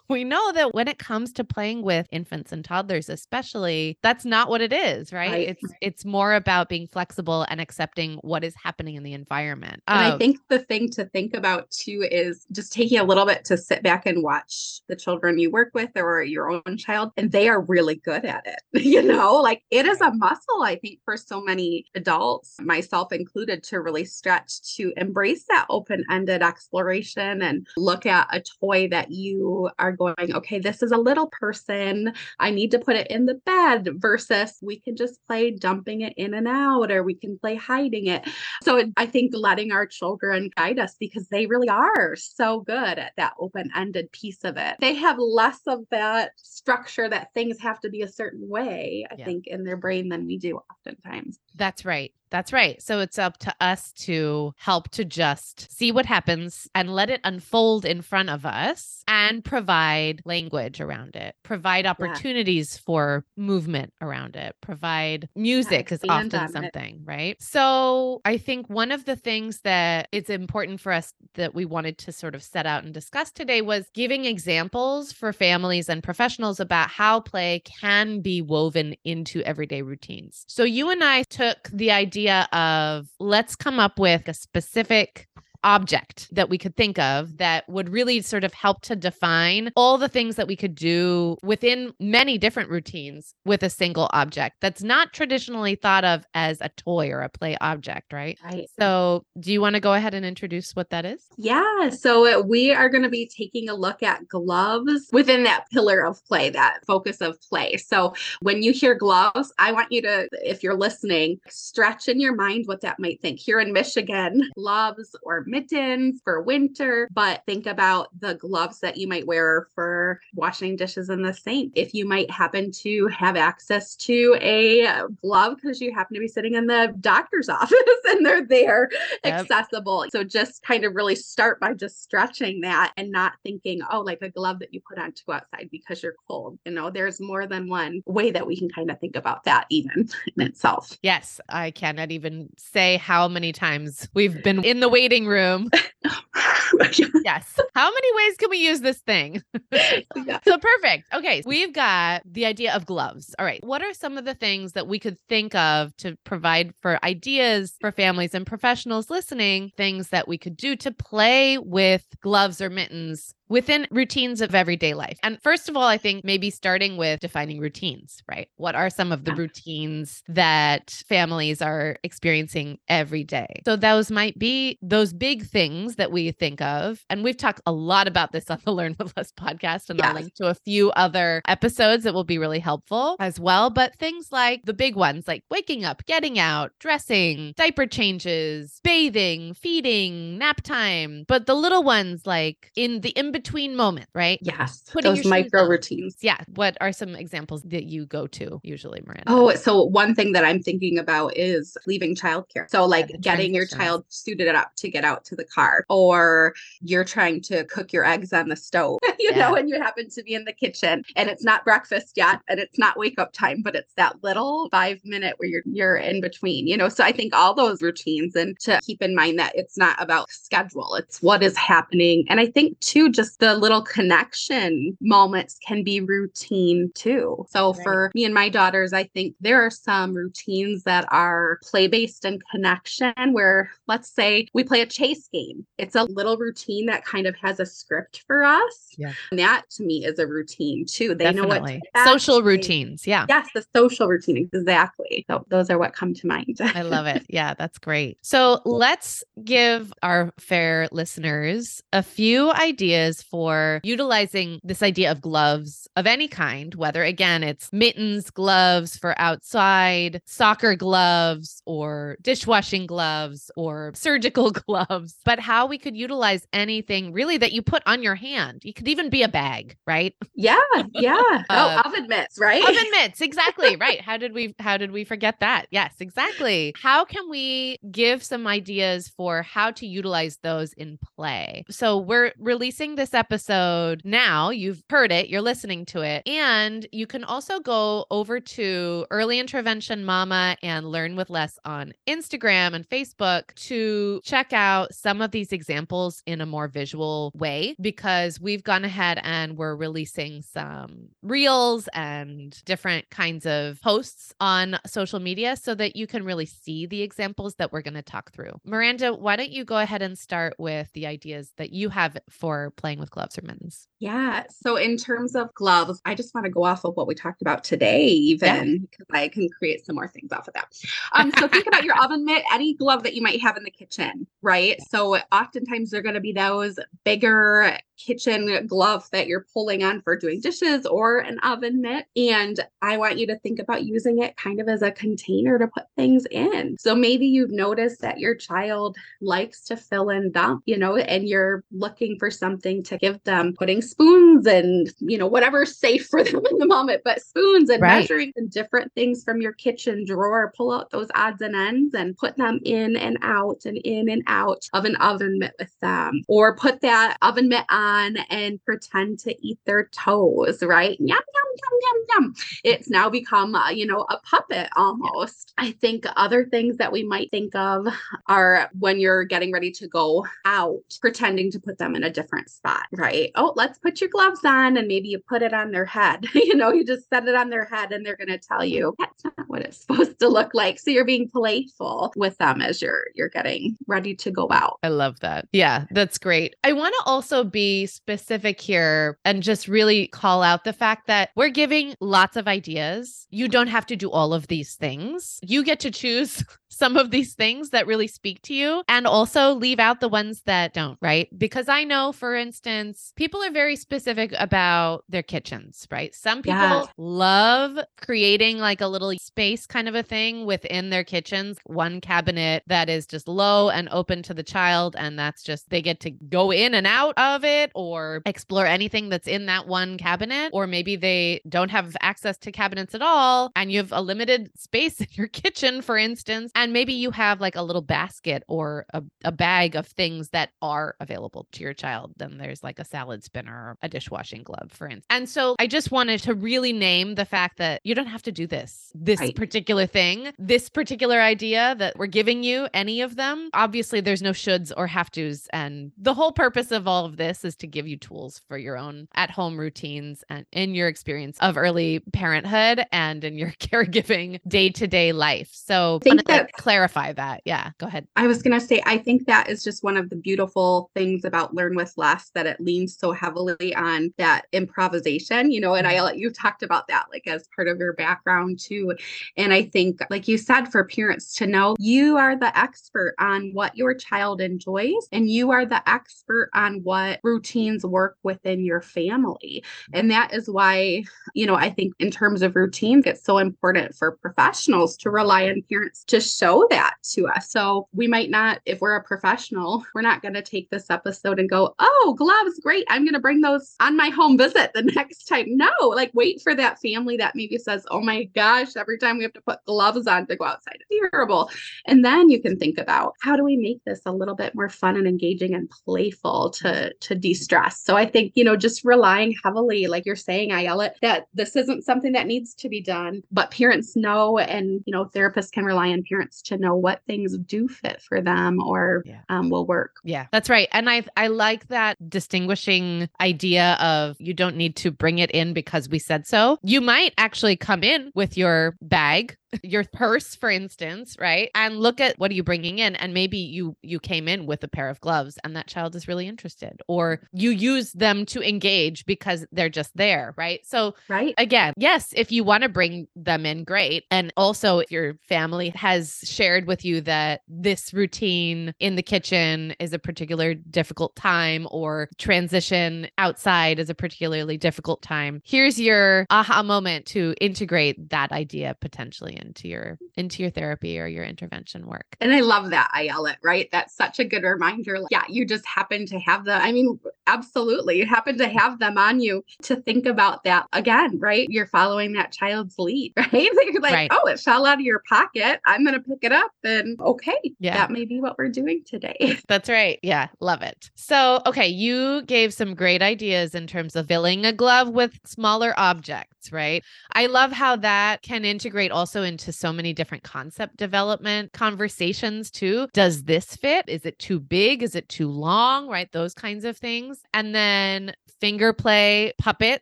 we 0.10 0.24
know 0.24 0.52
that 0.54 0.74
when 0.74 0.88
it 0.88 1.00
comes 1.00 1.32
to 1.34 1.44
playing 1.44 1.82
with 1.82 2.08
infants 2.12 2.52
and 2.52 2.64
toddlers 2.64 3.10
especially 3.10 3.98
that's 4.02 4.26
not 4.26 4.50
what 4.50 4.62
it 4.62 4.74
is 4.74 5.12
right, 5.12 5.32
right. 5.32 5.50
it's 5.50 5.74
it's 5.82 6.06
more 6.06 6.34
about 6.34 6.70
being 6.70 6.88
flexible 6.88 7.46
and 7.50 7.60
accepting 7.60 8.18
what 8.22 8.44
is 8.44 8.54
happening 8.62 8.96
in 8.96 9.04
the 9.04 9.14
environment. 9.14 9.82
And 9.88 10.08
um, 10.08 10.14
i 10.14 10.18
think 10.18 10.40
the 10.50 10.60
thing 10.60 10.90
to 10.92 11.06
think 11.06 11.36
about 11.36 11.70
too 11.72 12.08
is 12.10 12.46
just 12.52 12.74
taking 12.74 13.00
a 13.00 13.04
little 13.04 13.26
bit 13.26 13.46
to 13.46 13.58
sit 13.58 13.84
back 13.84 14.06
and 14.06 14.24
watch 14.24 14.82
the 14.88 14.96
children 14.96 15.38
you 15.38 15.52
work 15.52 15.72
with 15.74 15.92
or 15.96 16.22
your 16.24 16.50
own 16.50 16.78
child 16.78 17.12
and 17.18 17.32
they 17.32 17.50
are 17.50 17.62
really 17.62 17.96
good 17.96 18.26
at 18.26 18.46
it 18.46 18.62
you 18.86 19.02
know? 19.02 19.36
Like 19.36 19.64
it 19.72 19.86
is 19.86 20.02
a 20.02 20.12
muscle 20.14 20.62
i 20.64 20.76
think 20.76 21.00
for 21.04 21.18
so 21.18 21.42
many 21.42 21.86
adults 21.96 22.56
myself 22.60 23.12
included 23.12 23.64
to 23.64 23.82
really 23.82 24.06
stretch 24.06 24.62
to 24.76 24.94
embrace 24.98 25.46
that 25.50 25.66
open-ended 25.70 26.42
exploration 26.42 27.42
and 27.42 27.68
look 27.78 28.06
at 28.06 28.28
a 28.32 28.42
toy 28.62 28.88
that 28.90 29.12
you 29.12 29.70
are 29.80 29.95
going, 29.96 30.34
okay, 30.34 30.60
this 30.60 30.82
is 30.84 30.92
a 30.92 30.98
little 30.98 31.28
person. 31.28 32.14
I 32.40 32.52
need 32.52 32.72
to 32.72 32.80
put 32.80 32.96
it 32.96 33.08
in 33.08 33.26
the 33.26 33.36
bed 33.46 33.90
versus 33.96 34.58
we 34.62 34.80
can 34.80 34.96
just 34.96 35.26
play 35.26 35.52
dumping 35.52 36.02
it 36.02 36.14
in 36.18 36.34
and 36.34 36.48
out 36.48 36.92
or 36.92 37.04
we 37.04 37.16
can 37.16 37.38
play 37.38 37.56
hiding 37.56 38.08
it. 38.08 38.28
So 38.64 38.92
I 38.98 39.06
think 39.06 39.32
letting 39.34 39.72
our 39.72 39.86
children 39.86 40.50
guide 40.56 40.80
us 40.80 40.96
because 41.00 41.28
they 41.30 41.46
really 41.46 41.70
are 41.70 42.16
so 42.16 42.62
good 42.62 43.00
at 43.00 43.14
that 43.18 43.34
open 43.40 43.70
ended 43.76 44.12
piece 44.12 44.44
of 44.44 44.58
it. 44.58 44.76
They 44.80 44.96
have 44.96 45.18
less 45.20 45.60
of 45.68 45.82
that 45.92 46.32
structure 46.38 47.10
that 47.10 47.34
things 47.34 47.60
have 47.60 47.80
to 47.82 47.90
be 47.90 48.02
a 48.02 48.08
certain 48.08 48.48
way, 48.48 49.06
I 49.10 49.16
yeah. 49.18 49.26
think, 49.26 49.48
in 49.48 49.64
their 49.64 49.78
brain 49.78 50.10
than 50.10 50.26
we 50.26 50.38
do 50.38 50.60
oftentimes. 50.72 51.40
That's 51.56 51.86
right. 51.86 52.12
That's 52.32 52.52
right. 52.52 52.82
So 52.82 53.00
it's 53.00 53.20
up 53.20 53.38
to 53.40 53.56
us 53.62 53.94
to 53.94 54.54
help 54.58 54.90
to 54.90 55.06
just 55.06 55.72
see 55.72 55.92
what 55.92 56.06
happens 56.06 56.68
and 56.74 56.94
let 56.94 57.10
it 57.10 57.22
unfold 57.24 57.86
in 57.86 58.02
front 58.02 58.30
of 58.30 58.46
us 58.46 59.04
and 59.08 59.44
provide 59.44 60.22
language 60.26 60.82
around 60.82 61.16
it, 61.16 61.36
provide 61.44 61.86
opportunities 61.86 62.76
yeah. 62.76 62.84
for 62.86 63.26
movement 63.38 63.94
around 64.02 64.36
it, 64.36 64.56
provide 64.60 65.30
music 65.36 65.92
is 65.92 66.02
often 66.10 66.50
something, 66.50 66.96
it. 66.96 67.02
right? 67.06 67.42
So 67.42 68.22
I 68.26 68.38
think 68.38 68.70
one 68.70 68.92
of 68.92 69.06
the 69.06 69.16
things 69.16 69.62
that 69.62 70.10
it's 70.12 70.30
important 70.30 70.82
for 70.82 70.92
us 70.92 71.14
that 71.36 71.54
we 71.54 71.64
wanted 71.64 71.98
to 72.00 72.12
sort 72.12 72.36
of 72.36 72.44
set 72.44 72.66
out 72.66 72.84
and 72.84 72.94
discuss 72.94 73.32
today 73.32 73.62
was 73.62 73.90
giving 73.94 74.26
examples 74.26 75.12
for 75.12 75.32
families 75.32 75.90
and 75.90 76.04
professionals 76.04 76.60
about 76.60 76.90
how 76.90 77.20
play 77.20 77.62
can 77.80 78.22
be 78.22 78.42
woven 78.42 78.96
into 79.06 79.42
everyday 79.44 79.84
routines. 79.84 80.44
So 80.48 80.64
you 80.64 80.90
and 80.90 81.04
I 81.04 81.24
took 81.24 81.45
the 81.72 81.92
idea 81.92 82.16
idea 82.16 82.48
of 82.52 83.08
let's 83.20 83.56
come 83.56 83.80
up 83.80 84.00
with 84.00 84.28
a 84.28 84.34
specific 84.34 85.28
object 85.66 86.30
that 86.32 86.50
we 86.50 86.58
could 86.58 86.78
think 86.78 86.98
of 87.00 87.38
that 87.38 87.68
would 87.68 87.90
really 87.90 88.22
sort 88.22 88.44
of 88.44 88.54
help 88.54 88.82
to 88.82 88.96
define 88.96 89.72
all 89.76 89.98
the 89.98 90.08
things 90.08 90.36
that 90.36 90.48
we 90.48 90.56
could 90.56 90.76
do 90.76 91.36
within 91.44 91.92
many 92.00 92.38
different 92.38 92.70
routines 92.70 93.34
with 93.46 93.64
a 93.64 93.70
single 93.70 94.10
object 94.14 94.58
that's 94.62 94.84
not 94.84 95.12
traditionally 95.12 95.76
thought 95.76 96.06
of 96.06 96.24
as 96.36 96.60
a 96.62 96.70
toy 96.78 97.10
or 97.10 97.22
a 97.22 97.30
play 97.30 97.58
object, 97.62 98.14
right? 98.14 98.38
Right. 98.44 98.70
So, 98.80 99.26
do 99.40 99.52
you 99.52 99.60
want 99.60 99.74
to 99.74 99.80
go 99.80 99.94
ahead 99.94 100.14
and 100.14 100.26
introduce 100.26 100.76
what 100.76 100.92
that 100.92 101.04
is? 101.04 101.24
Yeah. 101.38 101.90
So, 101.90 102.40
uh, 102.40 102.42
we 102.42 102.72
are 102.72 102.88
going 102.88 103.04
to 103.04 103.10
be 103.10 103.30
taking 103.36 103.68
a 103.68 103.74
look 103.74 104.04
at 104.04 104.28
gloves 104.28 105.10
within 105.12 105.44
that 105.44 105.66
pillar 105.72 106.06
of 106.06 106.24
play, 106.26 106.52
that 106.52 106.86
focus 106.86 107.22
of 107.22 107.42
play. 107.42 107.78
So, 107.78 108.14
when 108.42 108.62
you 108.62 108.72
hear 108.72 108.94
gloves, 108.94 109.52
I 109.58 109.72
want 109.72 109.92
you 109.92 110.04
to, 110.04 110.30
if 110.44 110.62
you're 110.62 110.78
listening, 110.78 111.40
stretch 111.50 112.08
in 112.08 112.20
your 112.20 112.36
mind 112.36 112.66
what 112.68 112.82
that 112.82 113.00
might 113.00 113.22
think. 113.22 113.40
Here 113.40 113.60
in 113.60 113.74
Michigan, 113.74 114.52
gloves 114.56 115.16
or 115.24 115.44
mittens 115.56 116.20
for 116.22 116.42
winter, 116.42 117.08
but 117.14 117.42
think 117.46 117.66
about 117.66 118.10
the 118.20 118.36
gloves 118.36 118.82
that 118.82 118.98
you 118.98 119.08
might 119.08 119.26
wear 119.26 119.68
for 119.74 120.20
washing 120.34 120.76
dishes 120.76 121.10
in 121.10 121.22
the 121.22 121.34
sink. 121.34 121.72
If 121.76 121.94
you 121.94 122.06
might 122.06 122.30
happen 122.30 122.72
to 122.84 123.08
have 123.08 123.38
access 123.38 123.96
to 124.08 124.38
a 124.42 124.86
glove 125.22 125.56
because 125.56 125.80
you 125.80 125.94
happen 125.94 126.16
to 126.16 126.20
be 126.20 126.28
sitting 126.28 126.56
in 126.56 126.68
the 126.68 126.94
doctor's 127.00 127.48
office 127.62 127.78
and 128.06 128.26
they're 128.26 128.46
there 128.46 128.90
yep. 129.24 129.42
accessible. 129.42 130.06
So 130.10 130.26
just 130.26 130.62
kind 130.62 130.84
of 130.84 130.94
really 130.94 131.16
start 131.16 131.62
by 131.62 131.74
just 131.74 132.04
stretching 132.04 132.60
that 132.62 132.92
and 132.98 133.10
not 133.10 133.34
thinking, 133.44 133.80
oh, 133.90 134.02
like 134.02 134.22
a 134.22 134.30
glove 134.30 134.60
that 134.60 134.74
you 134.74 134.82
put 134.82 135.00
on 135.00 135.14
to 135.14 135.24
go 135.26 135.34
outside 135.34 135.70
because 135.72 136.04
you're 136.04 136.16
cold. 136.28 136.60
You 136.66 136.74
know, 136.74 136.90
there's 136.90 137.22
more 137.22 137.48
than 137.48 137.70
one 137.70 138.02
way 138.06 138.30
that 138.32 138.46
we 138.46 138.58
can 138.58 138.70
kind 138.70 138.92
of 138.92 139.00
think 139.00 139.16
about 139.16 139.46
that 139.46 139.68
even 139.70 140.10
in 140.38 140.46
itself. 140.46 140.98
Yes, 141.02 141.40
I 141.48 141.72
cannot 141.72 142.12
even 142.12 142.50
say 142.58 142.98
how 142.98 143.30
many 143.30 143.54
times 143.54 144.10
we've 144.14 144.44
been 144.44 144.62
in 144.66 144.82
the 144.82 144.90
waiting 144.90 145.26
room 145.26 145.35
room 145.36 145.70
yes. 147.24 147.60
How 147.74 147.92
many 147.92 148.16
ways 148.16 148.38
can 148.38 148.50
we 148.50 148.58
use 148.58 148.82
this 148.82 149.00
thing? 149.00 149.42
yeah. 149.72 150.40
So 150.44 150.58
perfect. 150.58 151.14
Okay. 151.14 151.44
We've 151.46 151.74
got 151.74 152.22
the 152.26 152.46
idea 152.46 152.74
of 152.74 152.86
gloves. 152.86 153.34
All 153.40 153.46
right. 153.46 153.64
What 153.64 153.82
are 153.82 153.94
some 153.94 154.18
of 154.18 154.26
the 154.26 154.34
things 154.34 154.74
that 154.74 154.88
we 154.88 155.00
could 155.00 155.20
think 155.30 155.56
of 155.56 155.96
to 155.98 156.18
provide 156.24 156.74
for 156.82 157.04
ideas 157.04 157.76
for 157.80 157.92
families 157.92 158.34
and 158.34 158.46
professionals 158.46 159.10
listening, 159.10 159.72
things 159.78 160.10
that 160.10 160.28
we 160.28 160.38
could 160.38 160.58
do 160.58 160.76
to 160.78 160.92
play 160.92 161.58
with 161.58 162.06
gloves 162.22 162.62
or 162.62 162.70
mittens 162.70 163.34
within 163.50 163.88
routines 163.92 164.42
of 164.42 164.56
everyday 164.56 164.94
life. 164.94 165.20
And 165.24 165.42
first 165.42 165.70
of 165.70 165.76
all, 165.76 165.88
I 165.88 165.98
think 165.98 166.24
maybe 166.24 166.50
starting 166.50 166.98
with 166.98 167.20
defining 167.20 167.60
routines, 167.60 168.24
right? 168.30 168.48
What 168.58 168.76
are 168.76 168.90
some 168.90 169.12
of 169.12 169.26
the 169.26 169.36
routines 169.36 170.24
that 170.28 171.04
families 171.08 171.62
are 171.62 171.98
experiencing 172.04 172.80
every 172.88 173.24
day? 173.24 173.62
So 173.66 173.76
those 173.76 174.12
might 174.12 174.38
be 174.40 174.78
those 174.82 175.14
big 175.14 175.46
things 175.46 175.96
that 175.96 176.12
we 176.12 176.32
think 176.32 176.62
of. 176.62 177.04
And 177.10 177.24
we've 177.24 177.38
talked 177.38 177.62
a 177.66 177.72
lot 177.72 178.08
about 178.08 178.32
this 178.32 178.50
on 178.50 178.60
the 178.64 178.72
Learn 178.76 178.96
with 178.98 179.14
Less 179.16 179.32
podcast, 179.32 179.90
and. 179.90 180.02
I'll 180.06 180.14
link 180.14 180.34
to 180.36 180.48
a 180.48 180.56
few 180.56 180.92
other 180.92 181.42
episodes 181.48 182.04
that 182.04 182.14
will 182.14 182.24
be 182.24 182.38
really 182.38 182.60
helpful 182.60 183.16
as 183.20 183.40
well. 183.40 183.70
But 183.70 183.96
things 183.98 184.32
like 184.32 184.62
the 184.64 184.74
big 184.74 184.96
ones, 184.96 185.28
like 185.28 185.44
waking 185.50 185.86
up, 185.86 186.06
getting 186.06 186.38
out, 186.38 186.72
dressing, 186.80 187.54
diaper 187.58 187.86
changes, 187.88 188.80
bathing, 188.84 189.54
feeding, 189.54 190.38
nap 190.38 190.62
time. 190.62 191.26
But 191.28 191.46
the 191.46 191.56
little 191.56 191.84
ones, 191.84 192.26
like 192.26 192.72
in 192.76 193.02
the 193.02 193.10
in 193.10 193.32
between 193.36 193.76
moment, 193.76 194.08
right? 194.14 194.40
Yes. 194.42 194.82
Putting 194.94 195.14
those 195.14 195.26
micro 195.26 195.68
routines. 195.68 196.16
Yeah. 196.22 196.38
What 196.54 196.78
are 196.80 196.94
some 196.94 197.16
examples 197.16 197.64
that 197.64 197.84
you 197.84 198.06
go 198.06 198.28
to 198.28 198.62
usually, 198.64 199.02
Miranda? 199.06 199.26
Oh, 199.28 199.54
so 199.56 199.84
one 199.84 200.16
thing 200.16 200.32
that 200.32 200.46
I'm 200.46 200.64
thinking 200.64 200.98
about 200.98 201.36
is 201.36 201.78
leaving 201.86 202.16
childcare. 202.16 202.70
So, 202.70 202.86
like 202.86 203.10
yeah, 203.10 203.18
getting 203.20 203.54
your 203.54 203.66
child 203.66 204.06
suited 204.08 204.48
up 204.56 204.72
to 204.78 204.90
get 204.90 205.04
out 205.04 205.26
to 205.26 205.36
the 205.36 205.44
car, 205.44 205.86
or 205.90 206.54
you're 206.80 207.04
trying 207.04 207.42
to 207.42 207.66
cook 207.66 207.92
your 207.92 208.06
eggs 208.06 208.32
on 208.32 208.48
the 208.48 208.56
stove, 208.56 209.00
you 209.20 209.32
yeah. 209.32 209.50
know, 209.50 209.56
and 209.56 209.68
you 209.68 209.82
happen 209.82 210.10
to 210.12 210.24
be 210.24 210.34
in 210.34 210.46
the 210.46 210.54
kitchen 210.54 211.04
and 211.18 211.30
it's 211.30 211.44
not 211.44 211.66
breakfast 211.66 212.14
yet 212.16 212.40
and 212.48 212.58
it's 212.58 212.80
not 212.80 212.98
wake 212.98 213.20
up 213.20 213.34
time, 213.34 213.62
but 213.62 213.76
it's 213.76 213.94
that 213.96 214.16
little 214.24 214.70
five 214.72 215.02
minute 215.04 215.34
where 215.38 215.50
you're 215.50 215.64
you're 215.66 215.98
in 215.98 216.22
between, 216.22 216.68
you 216.68 216.78
know. 216.78 216.88
So 216.88 217.04
I 217.04 217.12
think 217.12 217.36
all 217.36 217.54
those 217.54 217.82
routines 217.82 218.34
and 218.34 218.58
to 218.62 218.80
keep 218.82 219.02
in 219.02 219.14
mind 219.14 219.38
that 219.40 219.52
it's 219.56 219.78
not 219.78 220.02
about 220.02 220.30
schedule, 220.30 220.96
it's 220.96 221.22
what 221.22 221.44
is 221.44 221.58
happening. 221.58 222.26
And 222.30 222.40
I 222.40 222.46
think 222.46 222.80
too, 222.80 223.12
just 223.12 223.25
just 223.26 223.40
the 223.40 223.56
little 223.56 223.82
connection 223.82 224.98
moments 225.02 225.58
can 225.66 225.84
be 225.84 226.00
routine 226.00 226.92
too. 226.94 227.46
So 227.50 227.74
right. 227.74 227.84
for 227.84 228.12
me 228.14 228.26
and 228.26 228.34
my 228.34 228.50
daughters, 228.50 228.94
I 228.94 229.06
think 229.06 229.36
there 229.40 229.62
are 229.62 229.72
some 229.72 230.14
routines 230.14 230.84
that 230.84 231.06
are 231.12 231.60
play 231.64 231.88
based 231.88 232.26
and 232.26 232.42
connection 232.52 233.14
where 233.32 233.72
let's 233.88 234.10
say 234.10 234.48
we 234.54 234.64
play 234.64 234.82
a 234.82 234.86
chase 234.86 235.28
game. 235.32 235.66
It's 235.78 235.96
a 235.96 236.04
little 236.04 236.38
routine 236.38 236.86
that 236.88 237.04
kind 237.06 237.26
of 237.26 237.36
has 237.38 237.60
a 237.60 237.66
script 237.66 238.24
for 238.28 238.44
us. 238.44 238.90
Yeah. 238.98 239.14
And 239.32 239.40
that 239.40 239.64
to 239.72 239.84
me 239.84 240.06
is 240.06 240.20
a 240.20 240.28
routine 240.28 240.86
too. 240.86 241.16
They 241.16 241.26
Definitely. 241.26 241.74
know 241.74 241.82
what 241.94 242.08
social 242.08 242.44
routines. 242.44 243.08
Yeah. 243.08 243.26
Yes, 243.28 243.50
the 243.54 243.66
social 243.76 244.08
routine. 244.08 244.50
Exactly. 244.54 245.26
So 245.30 245.46
those 245.50 245.70
are 245.70 245.78
what 245.78 245.94
come 245.94 246.14
to 246.14 246.28
mind. 246.28 246.58
I 246.62 246.84
love 246.84 247.08
it. 247.08 247.26
Yeah, 247.30 247.54
that's 247.56 247.78
great. 247.78 248.20
So 248.22 248.62
let's 248.66 249.24
give 249.44 249.92
our 250.04 250.32
fair 250.40 250.88
listeners 250.92 251.82
a 251.92 252.04
few 252.04 252.52
ideas 252.52 253.15
for 253.22 253.82
utilizing 253.84 254.60
this 254.64 254.82
idea 254.84 255.12
of 255.12 255.22
gloves 255.22 255.88
of 255.96 256.08
any 256.08 256.28
kind, 256.28 256.76
whether 256.76 257.04
again 257.04 257.44
it's 257.44 257.72
mittens, 257.72 258.30
gloves 258.30 258.98
for 258.98 259.20
outside, 259.20 260.22
soccer 260.26 260.76
gloves, 260.76 261.62
or 261.66 262.18
dishwashing 262.22 262.86
gloves, 262.86 263.50
or 263.56 263.92
surgical 263.96 264.52
gloves, 264.52 265.16
but 265.26 265.40
how 265.40 265.66
we 265.66 265.78
could 265.78 265.96
utilize 265.96 266.46
anything 266.54 267.14
really 267.14 267.38
that 267.38 267.52
you 267.52 267.62
put 267.62 267.84
on 267.86 268.04
your 268.04 268.16
hand. 268.16 268.62
You 268.64 268.74
could 268.74 268.88
even 268.88 269.10
be 269.10 269.24
a 269.24 269.28
bag, 269.28 269.78
right? 269.88 270.14
Yeah, 270.36 270.60
yeah. 270.94 271.16
uh, 271.50 271.82
oh, 271.84 271.90
oven 271.90 272.08
mitts, 272.08 272.40
right? 272.40 272.64
Oven 272.64 272.92
mitts, 272.92 273.22
exactly. 273.22 273.76
right. 273.80 274.02
How 274.02 274.18
did 274.18 274.34
we 274.34 274.56
how 274.60 274.78
did 274.78 274.92
we 274.92 275.04
forget 275.04 275.40
that? 275.40 275.68
Yes, 275.72 275.96
exactly. 276.00 276.74
How 276.82 277.06
can 277.06 277.30
we 277.30 277.80
give 277.92 278.24
some 278.24 278.48
ideas 278.48 279.08
for 279.08 279.42
how 279.42 279.72
to 279.72 279.86
utilize 279.86 280.38
those 280.42 280.74
in 280.74 280.98
play? 281.16 281.66
So 281.70 281.98
we're 281.98 282.34
releasing 282.38 282.96
this 282.96 283.05
this 283.06 283.14
episode 283.14 284.02
now. 284.04 284.50
You've 284.50 284.84
heard 284.90 285.12
it, 285.12 285.30
you're 285.30 285.40
listening 285.40 285.86
to 285.86 286.02
it. 286.02 286.28
And 286.28 286.88
you 286.92 287.06
can 287.06 287.24
also 287.24 287.60
go 287.60 288.08
over 288.10 288.40
to 288.40 289.06
Early 289.12 289.38
Intervention 289.38 290.04
Mama 290.04 290.58
and 290.64 290.88
Learn 290.88 291.16
with 291.16 291.30
Less 291.30 291.60
on 291.66 291.94
Instagram 292.08 292.74
and 292.74 292.90
Facebook 292.90 293.54
to 293.68 294.22
check 294.24 294.54
out 294.54 294.92
some 294.96 295.22
of 295.22 295.30
these 295.30 295.52
examples 295.52 296.24
in 296.26 296.42
a 296.42 296.48
more 296.48 296.68
visual 296.68 297.32
way 297.36 297.76
because 297.80 298.42
we've 298.42 298.64
gone 298.64 298.84
ahead 298.84 299.20
and 299.22 299.56
we're 299.56 299.76
releasing 299.76 300.42
some 300.42 301.10
reels 301.22 301.88
and 301.94 302.60
different 302.66 303.08
kinds 303.12 303.46
of 303.46 303.80
posts 303.84 304.34
on 304.40 304.80
social 304.88 305.20
media 305.20 305.56
so 305.56 305.76
that 305.76 305.96
you 305.96 306.08
can 306.08 306.24
really 306.24 306.48
see 306.48 306.88
the 306.88 307.04
examples 307.04 307.54
that 307.56 307.72
we're 307.72 307.84
going 307.84 307.94
to 307.94 308.02
talk 308.02 308.32
through. 308.32 308.54
Miranda, 308.66 309.14
why 309.14 309.36
don't 309.36 309.52
you 309.52 309.64
go 309.64 309.78
ahead 309.78 310.02
and 310.02 310.18
start 310.18 310.56
with 310.58 310.92
the 310.94 311.06
ideas 311.06 311.52
that 311.58 311.70
you 311.70 311.90
have 311.90 312.18
for 312.32 312.72
playing 312.72 312.95
playing 312.96 313.02
with 313.02 313.12
gloves 313.12 313.38
or 313.38 313.42
mittens? 313.44 313.88
Yeah. 314.00 314.44
So, 314.50 314.78
in 314.78 314.98
terms 314.98 315.36
of 315.36 315.54
gloves, 315.54 316.02
I 316.06 316.16
just 316.16 316.34
want 316.34 316.46
to 316.46 316.52
go 316.52 316.64
off 316.64 316.86
of 316.86 316.96
what 316.96 317.08
we 317.08 317.16
talked 317.16 317.42
about 317.42 317.64
today, 317.64 318.06
even 318.08 318.82
because 318.82 319.06
yeah. 319.14 319.20
I 319.20 319.28
can 319.28 319.50
create 319.50 319.86
some 319.86 319.96
more 319.96 320.08
things 320.08 320.32
off 320.32 320.48
of 320.48 320.54
that. 320.54 320.74
Um, 321.14 321.32
so, 321.38 321.48
think 321.48 321.68
about 321.68 321.84
your 321.84 321.96
oven 322.04 322.26
mitt, 322.26 322.44
any 322.54 322.74
glove 322.74 323.04
that 323.04 323.14
you 323.14 323.22
might 323.22 323.42
have 323.42 323.58
in 323.58 323.64
the 323.64 323.72
kitchen, 323.72 324.28
right? 324.42 324.80
So, 324.90 325.18
oftentimes 325.32 325.92
they're 325.92 326.02
going 326.02 326.16
to 326.16 326.22
be 326.22 326.34
those 326.34 326.80
bigger 327.04 327.78
kitchen 327.98 328.68
glove 328.68 329.08
that 329.12 329.28
you're 329.28 329.46
pulling 329.54 329.84
on 329.84 330.02
for 330.02 330.18
doing 330.18 330.42
dishes 330.42 330.86
or 330.86 331.20
an 331.20 331.40
oven 331.40 331.82
mitt. 331.82 332.06
And 332.16 332.60
I 332.82 332.98
want 332.98 333.18
you 333.18 333.28
to 333.28 333.40
think 333.40 333.60
about 333.60 333.86
using 333.86 334.22
it 334.22 334.38
kind 334.38 334.60
of 334.60 334.68
as 334.68 334.82
a 334.82 334.92
container 334.92 335.58
to 335.58 335.68
put 335.68 335.86
things 335.96 336.26
in. 336.32 336.78
So 336.80 336.96
maybe 336.96 337.26
you've 337.26 337.52
noticed 337.52 338.02
that 338.02 338.20
your 338.20 338.36
child 338.36 338.98
likes 339.22 339.64
to 339.66 339.78
fill 339.78 340.10
and 340.10 340.34
dump, 340.34 340.64
you 340.66 340.78
know, 340.78 340.96
and 340.96 341.28
you're 341.28 341.64
looking 341.72 342.18
for 342.20 342.30
something 342.30 342.84
to 342.84 342.98
give 342.98 343.24
them, 343.24 343.54
putting 343.58 343.82
spoons 343.82 344.46
and, 344.46 344.92
you 345.00 345.18
know, 345.18 345.28
whatever's 345.28 345.78
safe 345.78 346.08
for 346.08 346.24
them 346.24 346.46
in 346.50 346.58
the 346.58 346.68
moment, 346.68 347.02
but 347.06 347.22
spoons 347.22 347.70
and 347.70 347.82
right. 347.82 348.00
measuring 348.00 348.32
and 348.36 348.52
different 348.52 348.94
things 348.94 349.24
from 349.24 349.42
your 349.42 349.54
kitchen 349.54 350.06
drawer, 350.06 350.54
pull 350.56 350.72
out 350.72 350.90
those 350.92 351.08
odds 351.16 351.42
and 351.42 351.56
ends 351.56 351.94
and 351.94 352.18
put 352.18 352.36
them 352.38 352.60
in 352.66 352.96
and 352.96 353.18
out 353.22 353.66
and 353.66 353.78
in 353.78 354.10
and 354.10 354.24
out 354.28 354.68
of 354.74 354.86
an 354.86 354.96
oven 354.98 355.40
mitt 355.40 355.54
with 355.60 355.74
them. 355.82 356.22
Or 356.28 356.56
put 356.56 356.82
that 356.82 357.18
oven 357.22 357.50
mitt 357.50 357.66
on 357.70 357.85
on 357.86 358.18
and 358.30 358.64
pretend 358.66 359.20
to 359.20 359.36
eat 359.46 359.60
their 359.66 359.86
toes, 359.88 360.64
right? 360.64 360.98
Yum, 361.00 361.08
yum, 361.08 361.20
yum, 361.56 361.80
yum, 361.82 362.06
yum. 362.10 362.36
It's 362.64 362.90
now 362.90 363.10
become, 363.10 363.56
uh, 363.56 363.70
you 363.70 363.86
know, 363.86 364.06
a 364.10 364.20
puppet 364.20 364.70
almost. 364.76 365.54
I 365.58 365.72
think 365.72 366.06
other 366.16 366.46
things 366.46 366.78
that 366.78 366.92
we 366.92 367.04
might 367.04 367.32
think 367.32 367.56
of 367.56 367.88
are 368.28 368.70
when 368.78 369.00
you're 369.00 369.24
getting 369.24 369.52
ready 369.52 369.72
to 369.72 369.88
go 369.88 370.26
out, 370.46 370.82
pretending 371.00 371.52
to 371.52 371.60
put 371.60 371.78
them 371.78 371.96
in 371.96 372.04
a 372.04 372.10
different 372.10 372.50
spot, 372.50 372.88
right? 372.92 373.32
Oh, 373.36 373.54
let's 373.56 373.80
put 373.80 374.02
your 374.02 374.10
gloves 374.10 374.44
on 374.44 374.78
and 374.78 374.88
maybe 374.88 375.10
you 375.10 375.20
put 375.20 375.42
it 375.42 375.54
on 375.54 375.72
their 375.72 375.86
head. 375.86 376.26
you 376.34 376.56
know, 376.56 376.72
you 376.72 376.86
just 376.86 377.10
set 377.10 377.28
it 377.28 377.36
on 377.36 377.50
their 377.50 377.66
head 377.66 377.92
and 377.92 378.06
they're 378.06 378.18
going 378.18 378.28
to 378.28 378.40
tell 378.40 378.66
you 378.66 378.94
that's 379.00 379.24
not 379.24 379.48
what 379.48 379.62
it's 379.62 379.78
supposed 379.82 380.20
to 380.20 380.28
look 380.28 380.54
like. 380.54 380.80
So 380.80 380.92
you're 380.92 381.06
being 381.06 381.30
playful 381.30 382.14
with 382.16 382.38
them 382.38 382.62
as 382.62 382.82
you're 382.82 383.06
you're 383.16 383.30
getting 383.30 383.78
ready 383.88 384.16
to 384.16 384.32
go 384.32 384.48
out. 384.52 384.80
I 384.84 384.90
love 384.90 385.20
that. 385.22 385.48
Yeah, 385.52 385.86
that's 385.92 386.18
great. 386.18 386.56
I 386.64 386.74
want 386.74 386.94
to 387.00 387.04
also 387.06 387.44
specific 387.86 388.62
here 388.62 389.18
and 389.26 389.44
just 389.44 389.68
really 389.68 390.08
call 390.08 390.42
out 390.42 390.64
the 390.64 390.74
fact 390.74 391.08
that 391.08 391.30
we're 391.36 391.50
giving 391.50 391.96
lots 392.00 392.38
of 392.38 392.48
ideas. 392.48 393.28
You 393.30 393.48
don't 393.48 393.68
have 393.68 393.86
to 393.88 393.96
do 393.96 394.10
all 394.10 394.34
of 394.34 394.48
these 394.48 394.76
things. 394.76 395.40
You 395.44 395.64
get 395.64 395.80
to 395.82 395.92
choose 395.92 396.44
some 396.76 396.98
of 396.98 397.10
these 397.10 397.34
things 397.34 397.70
that 397.70 397.88
really 397.88 398.08
speak 398.08 398.42
to 398.42 398.54
you 398.54 398.84
and 398.90 399.08
also 399.08 399.54
leave 399.54 399.80
out 399.80 400.02
the 400.02 400.10
ones 400.10 400.42
that 400.42 400.74
don't, 400.74 400.98
right? 401.02 401.30
Because 401.38 401.70
I 401.70 401.86
know, 401.86 402.12
for 402.12 402.36
instance, 402.36 403.14
people 403.16 403.42
are 403.42 403.52
very 403.52 403.78
specific 403.78 404.34
about 404.38 405.06
their 405.08 405.24
kitchens, 405.24 405.88
right? 405.90 406.14
Some 406.14 406.42
people 406.42 406.60
yes. 406.60 406.88
love 406.98 407.80
creating 408.02 408.58
like 408.58 408.82
a 408.82 408.88
little 408.88 409.14
space 409.18 409.66
kind 409.66 409.88
of 409.88 409.96
a 409.96 410.04
thing 410.04 410.46
within 410.46 410.90
their 410.90 411.06
kitchens, 411.06 411.60
one 411.64 412.02
cabinet 412.02 412.64
that 412.68 412.90
is 412.90 413.08
just 413.08 413.30
low 413.30 413.70
and 413.70 413.88
open 413.90 414.22
to 414.24 414.34
the 414.34 414.44
child. 414.44 414.98
And 415.00 415.18
that's 415.18 415.44
just, 415.44 415.70
they 415.70 415.82
get 415.82 416.02
to 416.02 416.12
go 416.12 416.52
in 416.52 416.74
and 416.74 416.86
out 416.86 417.18
of 417.18 417.46
it 417.46 417.72
or 417.74 418.22
explore 418.26 418.66
anything 418.66 419.08
that's 419.08 419.30
in 419.30 419.46
that 419.46 419.66
one 419.66 419.98
cabinet. 419.98 420.50
Or 420.52 420.68
maybe 420.68 420.98
they 420.98 421.40
don't 421.48 421.72
have 421.72 421.96
access 422.02 422.38
to 422.40 422.52
cabinets 422.52 422.94
at 422.94 423.02
all 423.02 423.54
and 423.56 423.72
you 423.72 423.78
have 423.78 423.94
a 423.94 424.02
limited 424.02 424.52
space 424.60 425.00
in 425.00 425.08
your 425.12 425.28
kitchen, 425.28 425.82
for 425.82 425.98
instance. 425.98 426.52
And 426.54 426.65
And 426.66 426.74
maybe 426.74 426.94
you 426.94 427.12
have 427.12 427.40
like 427.42 427.56
a 427.56 427.62
little 427.62 427.84
basket 427.84 428.42
or 428.48 428.88
a, 428.92 429.04
a 429.24 429.32
bag 429.32 429.76
of 429.76 429.86
things 429.86 430.30
that 430.30 430.50
are 430.64 430.96
available 431.00 431.48
to 431.52 431.62
your 431.62 431.76
child. 431.76 432.14
Then 432.18 432.40
there's 432.40 432.64
like 432.64 432.80
a 432.80 432.84
salad 432.86 433.24
spinner 433.24 433.54
or 433.54 433.78
a 433.84 433.88
dishwashing 433.88 434.42
glove, 434.42 434.72
for 434.72 434.88
instance. 434.88 435.06
And 435.12 435.30
so 435.30 435.56
I 435.60 435.68
just 435.68 435.92
wanted 435.92 436.22
to 436.22 436.34
really 436.34 436.74
name 436.74 437.14
the 437.14 437.24
fact 437.26 437.60
that 437.60 437.82
you 437.84 437.94
don't 437.94 438.08
have 438.08 438.24
to 438.24 438.32
do 438.32 438.48
this, 438.48 438.92
this 438.96 439.20
Right. 439.20 439.36
particular 439.36 439.86
thing, 439.86 440.32
this 440.40 440.68
particular 440.70 441.22
idea 441.22 441.76
that 441.78 441.96
we're 442.00 442.08
giving 442.08 442.42
you, 442.44 442.68
any 442.74 443.02
of 443.02 443.16
them. 443.16 443.52
Obviously, 443.54 444.02
there's 444.02 444.24
no 444.24 444.32
shoulds 444.32 444.72
or 444.76 444.88
have 444.88 445.12
tos. 445.12 445.48
And 445.54 445.92
the 446.00 446.16
whole 446.16 446.32
purpose 446.32 446.72
of 446.72 446.88
all 446.88 447.06
of 447.06 447.18
this 447.18 447.46
is 447.46 447.56
to 447.58 447.68
give 447.68 447.88
you 447.88 447.96
tools 447.98 448.42
for 448.48 448.58
your 448.58 448.76
own 448.76 449.08
at 449.14 449.30
home 449.30 449.60
routines 449.60 450.24
and 450.30 450.48
in 450.52 450.74
your 450.74 450.88
experience 450.88 451.38
of 451.42 451.58
early 451.58 452.00
parenthood 452.12 452.84
and 452.92 453.24
in 453.24 453.38
your 453.38 453.52
caregiving 453.60 454.40
day 454.48 454.70
to 454.72 454.88
day 454.88 455.12
life. 455.12 455.50
So, 455.54 456.00
think 456.02 456.26
that- 456.26 456.50
clarify 456.58 457.14
that. 457.14 457.42
Yeah, 457.46 457.72
go 457.78 457.88
ahead. 457.88 458.08
I 458.16 458.28
was 458.28 458.42
going 458.42 458.60
to 458.60 458.66
say, 458.66 458.82
I 458.86 458.98
think 458.98 459.26
that 459.26 459.50
is 459.50 459.64
just 459.64 459.84
one 459.84 459.98
of 459.98 460.10
the 460.10 460.16
beautiful 460.16 460.90
things 460.94 461.26
about 461.26 461.54
Learn 461.54 461.76
with 461.76 461.94
Less 461.98 462.32
that 462.36 462.46
it 462.46 462.60
leans 462.60 462.98
so 462.98 463.12
heavily 463.12 463.74
on 463.76 464.14
that 464.18 464.46
improvisation, 464.52 465.52
you 465.52 465.62
know, 465.62 465.76
and 465.76 465.88
I 465.88 465.96
mm-hmm. 465.96 466.18
you 466.18 466.32
talked 466.32 466.64
about 466.64 466.88
that 466.88 467.06
like 467.12 467.28
as 467.28 467.48
part 467.56 467.68
of 467.68 467.80
your 467.80 467.94
background 467.94 468.60
too. 468.60 468.96
And 469.38 469.54
I 469.54 469.64
think, 469.64 470.00
like 470.10 470.28
you 470.28 470.38
said, 470.38 470.66
for 470.66 470.84
parents 470.86 471.36
to 471.36 471.48
know 471.48 471.76
you 471.80 472.18
are 472.18 472.38
the 472.38 472.58
expert 472.58 473.16
on 473.20 473.52
what 473.54 473.76
your 473.78 473.94
child 473.94 474.42
enjoys 474.42 475.08
and 475.12 475.30
you 475.30 475.52
are 475.52 475.66
the 475.66 475.88
expert 475.90 476.50
on 476.54 476.82
what 476.84 477.20
routines 477.24 477.86
work 477.86 478.18
within 478.24 478.66
your 478.66 478.82
family. 478.82 479.64
Mm-hmm. 479.64 480.00
And 480.00 480.12
that 480.12 480.34
is 480.34 480.50
why, 480.50 481.04
you 481.34 481.46
know, 481.46 481.56
I 481.56 481.70
think 481.70 481.94
in 482.00 482.12
terms 482.12 482.42
of 482.42 482.56
routines, 482.56 483.06
it's 483.06 483.24
so 483.24 483.38
important 483.38 483.96
for 483.96 484.18
professionals 484.18 484.98
to 484.98 485.10
rely 485.10 485.50
on 485.50 485.62
parents 485.70 486.04
to 486.06 486.22
show 486.38 486.68
that 486.70 486.96
to 487.14 487.28
us. 487.28 487.50
So 487.50 487.88
we 487.94 488.08
might 488.08 488.30
not, 488.30 488.62
if 488.66 488.82
we're 488.82 488.96
a 488.96 489.04
professional, 489.04 489.86
we're 489.96 490.02
not 490.02 490.22
going 490.22 490.34
to 490.34 490.42
take 490.42 490.70
this 490.70 490.90
episode 490.90 491.40
and 491.40 491.50
go, 491.50 491.76
oh, 491.80 492.16
gloves, 492.18 492.60
great. 492.62 492.86
I'm 492.90 493.04
going 493.04 493.14
to 493.14 493.20
bring 493.20 493.42
those 493.42 493.76
on 493.80 493.98
my 493.98 494.10
home 494.10 494.38
visit 494.38 494.72
the 494.74 494.84
next 494.96 495.26
time. 495.26 495.46
No, 495.48 495.72
like 495.82 496.12
wait 496.14 496.42
for 496.42 496.56
that 496.56 496.80
family 496.80 497.18
that 497.18 497.36
maybe 497.36 497.58
says, 497.58 497.86
oh 497.92 498.02
my 498.02 498.24
gosh, 498.36 498.76
every 498.76 498.98
time 498.98 499.18
we 499.18 499.24
have 499.24 499.34
to 499.34 499.42
put 499.42 499.64
gloves 499.66 500.08
on 500.08 500.28
to 500.28 500.36
go 500.36 500.46
outside, 500.46 500.78
it's 500.80 501.12
terrible. 501.12 501.50
And 501.86 502.04
then 502.04 502.30
you 502.30 502.42
can 502.42 502.58
think 502.58 502.78
about 502.78 503.14
how 503.22 503.36
do 503.36 503.44
we 503.44 503.58
make 503.58 503.84
this 503.86 504.02
a 504.06 504.12
little 504.12 504.36
bit 504.36 504.56
more 504.56 504.70
fun 504.70 504.96
and 504.96 505.08
engaging 505.08 505.54
and 505.54 505.70
playful 505.70 506.50
to 506.52 506.94
to 506.94 507.16
de-stress. 507.16 507.82
So 507.82 507.96
I 507.96 508.06
think, 508.06 508.34
you 508.36 508.44
know, 508.44 508.56
just 508.56 508.84
relying 508.84 509.36
heavily, 509.44 509.88
like 509.88 510.06
you're 510.06 510.16
saying, 510.16 510.52
Ayelet, 510.52 510.92
that 511.02 511.28
this 511.34 511.56
isn't 511.56 511.84
something 511.84 512.12
that 512.14 512.28
needs 512.28 512.54
to 512.56 512.70
be 512.70 512.82
done, 512.82 513.24
but 513.32 513.52
parents 513.52 513.96
know 513.96 514.38
and 514.38 514.84
you 514.86 514.92
know, 514.92 515.06
therapists 515.06 515.52
can 515.52 515.66
rely 515.66 515.90
on 515.90 516.04
parents 516.04 516.25
to 516.44 516.58
know 516.58 516.76
what 516.76 517.02
things 517.08 517.38
do 517.38 517.68
fit 517.68 518.02
for 518.02 518.22
them 518.22 518.60
or 518.62 519.04
Yeah. 519.06 519.22
um, 519.30 519.50
will 519.50 519.66
work. 519.66 519.96
Yeah, 520.04 520.28
that's 520.32 520.50
right. 520.50 520.68
And 520.72 520.90
I 520.90 521.04
I 521.18 521.28
like 521.28 521.68
that 521.70 521.98
distinguishing 522.10 523.10
idea 523.22 523.74
of 523.80 524.16
you 524.20 524.34
don't 524.34 524.56
need 524.56 524.76
to 524.78 524.92
bring 524.92 525.20
it 525.20 525.32
in 525.32 525.54
because 525.54 525.90
we 525.90 526.00
said 526.00 526.28
so. 526.28 526.58
You 526.64 526.82
might 526.82 527.14
actually 527.18 527.56
come 527.56 527.84
in 527.84 528.12
with 528.16 528.38
your 528.38 528.76
bag, 528.82 529.38
your 529.64 529.84
purse 529.94 530.36
for 530.36 530.50
instance, 530.50 531.16
right? 531.20 531.50
And 531.56 531.80
look 531.80 532.00
at 532.00 532.18
what 532.20 532.32
are 532.32 532.34
you 532.34 532.44
bringing 532.44 532.80
in 532.80 532.96
and 532.96 533.14
maybe 533.14 533.38
you 533.38 533.76
you 533.82 534.00
came 534.00 534.28
in 534.28 534.46
with 534.46 534.64
a 534.64 534.68
pair 534.68 534.90
of 534.90 535.00
gloves 535.02 535.38
and 535.44 535.56
that 535.56 535.68
child 535.68 535.96
is 535.96 536.08
really 536.08 536.28
interested 536.28 536.82
or 536.88 537.22
you 537.32 537.50
use 537.52 537.92
them 537.94 538.26
to 538.28 538.42
engage 538.42 539.06
because 539.06 539.46
they're 539.52 539.70
just 539.70 539.96
there, 539.96 540.34
right? 540.38 540.66
So 540.66 540.96
Right. 541.08 541.38
again, 541.38 541.74
yes, 541.78 542.14
if 542.16 542.32
you 542.32 542.44
want 542.44 542.64
to 542.64 542.70
bring 542.70 543.08
them 543.16 543.46
in, 543.46 543.64
great. 543.64 544.06
And 544.12 544.32
also, 544.38 544.80
if 544.80 544.92
your 544.92 545.16
family 545.28 545.70
has 545.70 546.20
shared 546.24 546.68
with 546.68 546.84
you 546.86 547.02
that 547.02 547.42
this 547.48 547.94
routine 547.94 548.74
in 548.80 548.96
the 548.96 549.04
kitchen 549.04 549.76
is 549.80 549.94
a 549.94 550.00
particular 550.00 550.54
difficult 550.54 551.16
time 551.16 551.68
or 551.72 552.10
transition 552.18 553.08
outside 553.18 553.80
is 553.80 553.90
a 553.90 553.96
particularly 553.96 554.58
difficult 554.58 555.02
time, 555.02 555.42
here's 555.46 555.80
your 555.80 556.26
aha 556.30 556.64
moment 556.64 557.06
to 557.08 557.34
integrate 557.42 558.10
that 558.10 558.32
idea 558.32 558.76
potentially 558.82 559.36
into 559.46 559.68
your 559.68 559.98
into 560.18 560.42
your 560.42 560.52
therapy 560.52 561.00
or 561.00 561.08
your 561.08 561.24
intervention 561.24 561.86
work. 561.88 562.16
And 562.20 562.34
I 562.34 562.42
love 562.42 562.70
that 562.72 562.90
Ayelet, 562.96 563.36
right? 563.44 563.70
That's 563.72 563.96
such 563.96 564.20
a 564.20 564.26
good 564.26 564.44
reminder. 564.44 565.00
Like, 565.00 565.12
yeah, 565.12 565.24
you 565.30 565.46
just 565.46 565.66
happen 565.66 566.06
to 566.08 566.20
have 566.20 566.46
the, 566.46 566.54
I 566.54 566.72
mean, 566.72 567.00
absolutely. 567.28 567.98
You 567.98 568.06
happen 568.06 568.38
to 568.38 568.48
have 568.48 568.80
them 568.80 568.98
on 568.98 569.20
you 569.20 569.44
to 569.64 569.76
think 569.76 570.06
about 570.06 570.44
that 570.46 570.66
again, 570.74 571.20
right? 571.20 571.48
You're 571.50 571.66
following 571.68 572.14
that 572.14 572.32
child's 572.32 572.78
lead, 572.80 573.14
right? 573.18 573.32
You're 573.34 573.82
like, 573.82 573.94
Right. 573.94 574.12
oh, 574.12 574.28
it 574.28 574.40
fell 574.40 574.66
out 574.66 574.76
of 574.76 574.82
your 574.82 575.02
pocket. 575.08 575.60
I'm 575.66 575.84
going 575.84 575.96
to 575.96 576.02
pick 576.02 576.20
it 576.24 576.32
up. 576.32 576.52
And 576.64 577.00
okay, 577.02 577.40
Yeah. 577.60 577.76
that 577.76 577.92
may 577.92 578.06
be 578.06 578.20
what 578.20 578.38
we're 578.38 578.50
doing 578.50 578.84
today. 578.86 579.38
That's 579.48 579.70
right. 579.70 580.00
Yeah, 580.02 580.28
love 580.40 580.62
it. 580.62 580.90
So, 580.96 581.42
okay, 581.46 581.68
you 581.68 582.24
gave 582.24 582.54
some 582.54 582.74
great 582.74 583.02
ideas 583.02 583.54
in 583.56 583.68
terms 583.68 583.96
of 583.96 584.08
filling 584.08 584.46
a 584.46 584.54
glove 584.54 584.90
with 584.90 585.20
smaller 585.26 585.74
objects, 585.78 586.35
right? 586.52 586.84
I 587.14 587.28
love 587.28 587.52
how 587.52 587.76
that 587.78 588.22
can 588.22 588.46
integrate 588.46 588.92
also 588.92 589.24
into 589.24 589.52
so 589.52 589.72
many 589.74 589.94
different 589.94 590.24
concept 590.24 590.78
development 590.78 591.54
conversations 591.54 592.52
too. 592.52 592.88
Does 592.94 593.24
this 593.24 593.56
fit? 593.56 593.86
Is 593.88 594.06
it 594.06 594.20
too 594.20 594.40
big? 594.40 594.84
Is 594.84 594.96
it 594.96 595.10
too 595.10 595.30
long? 595.30 595.88
Right? 595.88 596.12
Those 596.12 596.34
kinds 596.34 596.66
of 596.66 596.78
things. 596.78 597.22
And 597.34 597.54
then 597.54 598.14
finger 598.42 598.74
play, 598.74 599.34
puppet. 599.38 599.82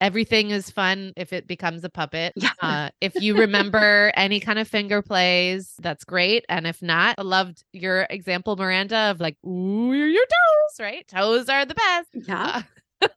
Everything 0.00 0.50
is 0.50 0.70
fun 0.70 1.12
if 1.16 1.32
it 1.32 1.46
becomes 1.46 1.84
a 1.84 1.88
puppet. 1.88 2.32
Yeah. 2.36 2.50
Uh, 2.60 2.90
if 3.00 3.14
you 3.20 3.36
remember 3.36 4.12
any 4.16 4.40
kind 4.40 4.58
of 4.58 4.66
finger 4.68 5.02
plays, 5.02 5.74
that's 5.80 6.04
great. 6.04 6.44
And 6.48 6.66
if 6.66 6.82
not, 6.82 7.16
I 7.18 7.22
loved 7.22 7.62
your 7.72 8.06
example, 8.10 8.56
Miranda, 8.56 9.10
of 9.10 9.20
like, 9.20 9.36
ooh, 9.46 9.92
your 9.92 10.08
your 10.08 10.24
toes, 10.24 10.80
right? 10.80 11.06
Toes 11.08 11.48
are 11.48 11.64
the 11.64 11.74
best. 11.74 12.08
yeah. 12.28 12.62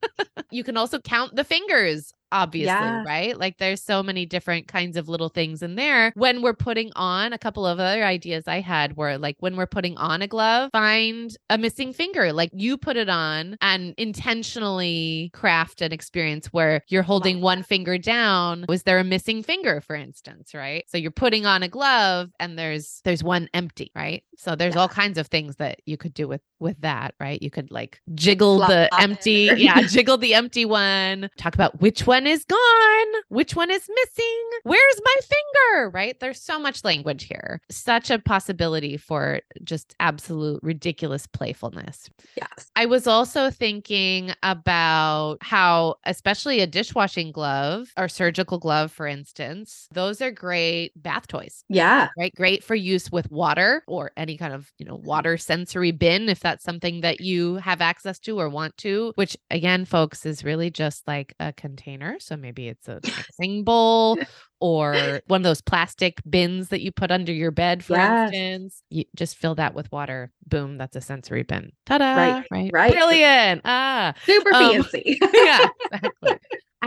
You 0.52 0.66
can 0.66 0.76
also 0.76 1.00
count 1.00 1.36
the 1.36 1.46
fingers, 1.46 2.14
obviously, 2.32 2.68
Yeah. 2.68 3.04
right? 3.06 3.38
Like 3.38 3.58
there's 3.58 3.82
so 3.82 4.02
many 4.04 4.26
different 4.26 4.68
kinds 4.68 4.98
of 4.98 5.10
little 5.10 5.30
things 5.30 5.62
in 5.62 5.76
there. 5.76 6.12
When 6.16 6.42
we're 6.42 6.54
putting 6.54 6.92
on 6.96 7.34
a 7.34 7.38
couple 7.38 7.66
of 7.66 7.80
other 7.80 8.04
ideas 8.04 8.48
I 8.48 8.60
had 8.62 8.98
were 8.98 9.18
like 9.18 9.36
when 9.40 9.56
we're 9.56 9.66
putting 9.68 9.98
on 9.98 10.22
a 10.22 10.28
glove, 10.28 10.70
find 10.72 11.36
a 11.50 11.58
missing 11.58 11.94
finger. 11.94 12.32
Like 12.34 12.50
you 12.54 12.78
put 12.78 12.98
it 12.98 13.10
on 13.10 13.58
and 13.62 13.94
intentionally 13.98 15.30
craft 15.34 15.82
an 15.82 15.92
experience 15.92 16.48
where 16.48 16.82
you're 16.88 17.04
holding 17.04 17.38
Love 17.38 17.44
one 17.44 17.64
finger 17.64 17.98
down. 17.98 18.66
Was 18.68 18.84
there 18.84 19.00
a 19.00 19.04
missing 19.04 19.44
finger, 19.44 19.82
for 19.82 19.96
instance, 19.96 20.54
right? 20.54 20.84
So 20.88 20.98
you're 20.98 21.12
putting 21.12 21.46
on 21.46 21.64
a 21.64 21.68
glove 21.68 22.30
and 22.40 22.58
there's 22.58 23.02
there's 23.04 23.24
one 23.24 23.50
empty, 23.54 23.92
right? 23.96 24.24
So 24.38 24.56
there's 24.56 24.76
all 24.76 24.88
kinds 24.88 25.18
of 25.18 25.28
things 25.28 25.58
that 25.58 25.82
you 25.86 25.98
could 25.98 26.14
do 26.14 26.28
with 26.28 26.42
with 26.60 26.80
that, 26.82 27.16
right? 27.20 27.42
You 27.42 27.50
could 27.50 27.72
like 27.72 28.02
jiggle 28.14 28.60
the 28.60 28.88
Flop 28.92 29.02
it 29.02 29.04
empty, 29.04 29.50
yeah, 29.58 29.82
jiggle 29.88 30.18
the 30.18 30.34
empty 30.34 30.66
one. 30.66 31.30
Talk 31.38 31.56
about 31.56 31.82
which 31.82 32.06
one 32.08 32.21
is 32.28 32.46
gone, 32.46 33.22
which 33.30 33.56
one 33.56 33.70
is 33.72 33.88
missing, 33.90 34.50
where's 34.64 35.02
my 35.04 35.16
finger, 35.22 35.90
right? 35.90 36.20
There's 36.20 36.42
so 36.42 36.60
much 36.60 36.84
language 36.84 37.24
here. 37.26 37.62
Such 37.70 38.10
a 38.10 38.20
possibility 38.20 38.98
for 38.98 39.42
just 39.64 39.96
absolute 40.00 40.60
ridiculous 40.64 41.28
playfulness. 41.28 42.10
Yes. 42.36 42.70
I 42.76 42.86
was 42.86 43.08
also 43.08 43.50
thinking 43.50 44.32
about 44.44 45.38
how, 45.42 45.96
especially 46.06 46.60
a 46.62 46.68
dishwashing 46.68 47.32
glove 47.32 47.90
or 47.98 48.08
surgical 48.08 48.58
glove, 48.60 48.92
for 48.92 49.08
instance, 49.08 49.88
those 49.94 50.22
are 50.22 50.32
great 50.32 50.92
bath 51.02 51.28
toys 51.28 51.64
Yeah. 51.70 52.10
right? 52.18 52.34
Great 52.36 52.64
for 52.64 52.76
use 52.76 53.12
with 53.12 53.30
water 53.32 53.84
or 53.88 54.12
any 54.18 54.38
kind 54.38 54.54
of, 54.54 54.72
you 54.78 54.86
know, 54.86 54.96
water 54.96 55.38
sensory 55.38 55.92
bin 55.92 56.30
if 56.30 56.40
that's 56.40 56.64
something 56.64 57.02
that 57.02 57.22
you 57.22 57.56
have 57.56 57.82
access 57.82 58.20
to 58.20 58.40
or 58.40 58.50
want 58.50 58.76
to, 58.78 59.12
which 59.16 59.38
again, 59.50 59.86
folks, 59.86 60.26
is 60.26 60.44
really 60.44 60.70
just 60.70 61.08
like 61.08 61.34
a 61.40 61.54
container. 61.54 62.11
So 62.20 62.36
maybe 62.38 62.68
it's 62.68 62.88
a 62.88 63.02
mixing 63.18 63.64
bowl 63.64 64.18
or 64.60 65.22
one 65.28 65.42
of 65.42 65.44
those 65.44 65.62
plastic 65.62 66.22
bins 66.30 66.70
that 66.70 66.82
you 66.82 66.92
put 66.92 67.12
under 67.12 67.32
your 67.34 67.52
bed, 67.52 67.84
for 67.84 67.96
Yes. 67.98 68.32
instance. 68.32 68.84
You 68.90 69.06
just 69.16 69.38
fill 69.38 69.56
that 69.56 69.74
with 69.74 69.92
water. 69.92 70.32
Boom, 70.48 70.78
that's 70.78 70.96
a 70.96 71.02
sensory 71.02 71.44
bin. 71.44 71.72
Ta-da. 71.86 72.16
Right, 72.16 72.46
Right. 72.52 72.70
right. 72.74 72.94
Brilliant. 72.94 73.62
Ah 73.66 74.14
Super 74.26 74.54
Um, 74.54 74.84
fancy. 74.84 75.20
yeah, 75.34 75.70
exactly. 75.92 76.40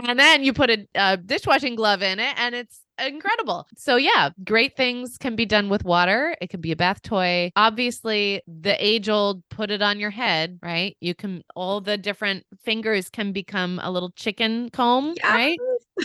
and 0.07 0.19
then 0.19 0.43
you 0.43 0.53
put 0.53 0.69
a, 0.69 0.87
a 0.95 1.17
dishwashing 1.17 1.75
glove 1.75 2.01
in 2.01 2.19
it, 2.19 2.33
and 2.37 2.53
it's 2.55 2.81
incredible. 2.99 3.67
So 3.77 3.95
yeah, 3.95 4.29
great 4.43 4.75
things 4.75 5.17
can 5.17 5.35
be 5.35 5.45
done 5.45 5.69
with 5.69 5.83
water. 5.83 6.35
It 6.41 6.49
could 6.49 6.61
be 6.61 6.71
a 6.71 6.75
bath 6.75 7.01
toy. 7.01 7.51
Obviously, 7.55 8.41
the 8.47 8.75
age 8.83 9.09
old 9.09 9.47
put 9.49 9.71
it 9.71 9.81
on 9.81 9.99
your 9.99 10.11
head, 10.11 10.59
right? 10.61 10.95
You 10.99 11.15
can 11.15 11.43
all 11.55 11.81
the 11.81 11.97
different 11.97 12.45
fingers 12.63 13.09
can 13.09 13.31
become 13.31 13.79
a 13.83 13.91
little 13.91 14.11
chicken 14.11 14.69
comb, 14.69 15.15
right? 15.23 15.57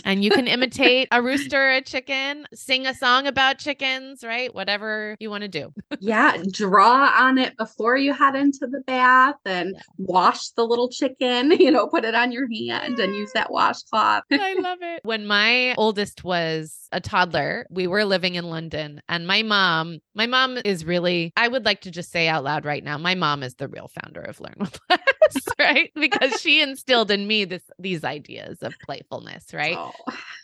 And 0.05 0.23
you 0.23 0.31
can 0.31 0.47
imitate 0.47 1.07
a 1.11 1.21
rooster 1.21 1.71
a 1.71 1.81
chicken, 1.81 2.47
sing 2.53 2.85
a 2.85 2.93
song 2.93 3.27
about 3.27 3.57
chickens, 3.57 4.23
right? 4.23 4.53
Whatever 4.53 5.15
you 5.19 5.29
want 5.29 5.41
to 5.41 5.47
do. 5.47 5.73
yeah, 5.99 6.37
draw 6.51 7.11
on 7.17 7.37
it 7.37 7.57
before 7.57 7.97
you 7.97 8.13
head 8.13 8.35
into 8.35 8.67
the 8.67 8.81
bath 8.81 9.35
and 9.45 9.73
yeah. 9.75 9.81
wash 9.97 10.49
the 10.49 10.65
little 10.65 10.89
chicken, 10.89 11.51
you 11.59 11.71
know, 11.71 11.87
put 11.87 12.05
it 12.05 12.15
on 12.15 12.31
your 12.31 12.47
hand 12.51 12.99
and 12.99 13.15
use 13.15 13.31
that 13.33 13.51
washcloth. 13.51 14.23
I 14.31 14.53
love 14.55 14.79
it. 14.81 15.01
When 15.03 15.25
my 15.25 15.75
oldest 15.75 16.23
was 16.23 16.87
a 16.91 16.99
toddler, 16.99 17.65
we 17.69 17.87
were 17.87 18.05
living 18.05 18.35
in 18.35 18.45
London 18.45 19.01
and 19.07 19.25
my 19.27 19.43
mom, 19.43 19.99
my 20.15 20.27
mom 20.27 20.57
is 20.65 20.85
really, 20.85 21.31
I 21.35 21.47
would 21.47 21.65
like 21.65 21.81
to 21.81 21.91
just 21.91 22.11
say 22.11 22.27
out 22.27 22.43
loud 22.43 22.65
right 22.65 22.83
now, 22.83 22.97
my 22.97 23.15
mom 23.15 23.43
is 23.43 23.55
the 23.55 23.67
real 23.67 23.89
founder 23.89 24.21
of 24.21 24.39
Learn 24.39 24.55
with 24.59 24.79
Less, 24.89 24.99
right? 25.59 25.91
Because 25.95 26.41
she 26.41 26.61
instilled 26.61 27.11
in 27.11 27.27
me 27.27 27.45
this 27.45 27.63
these 27.79 28.03
ideas 28.03 28.61
of 28.61 28.73
playfulness, 28.83 29.53
right? 29.53 29.77
Oh. 29.77 29.91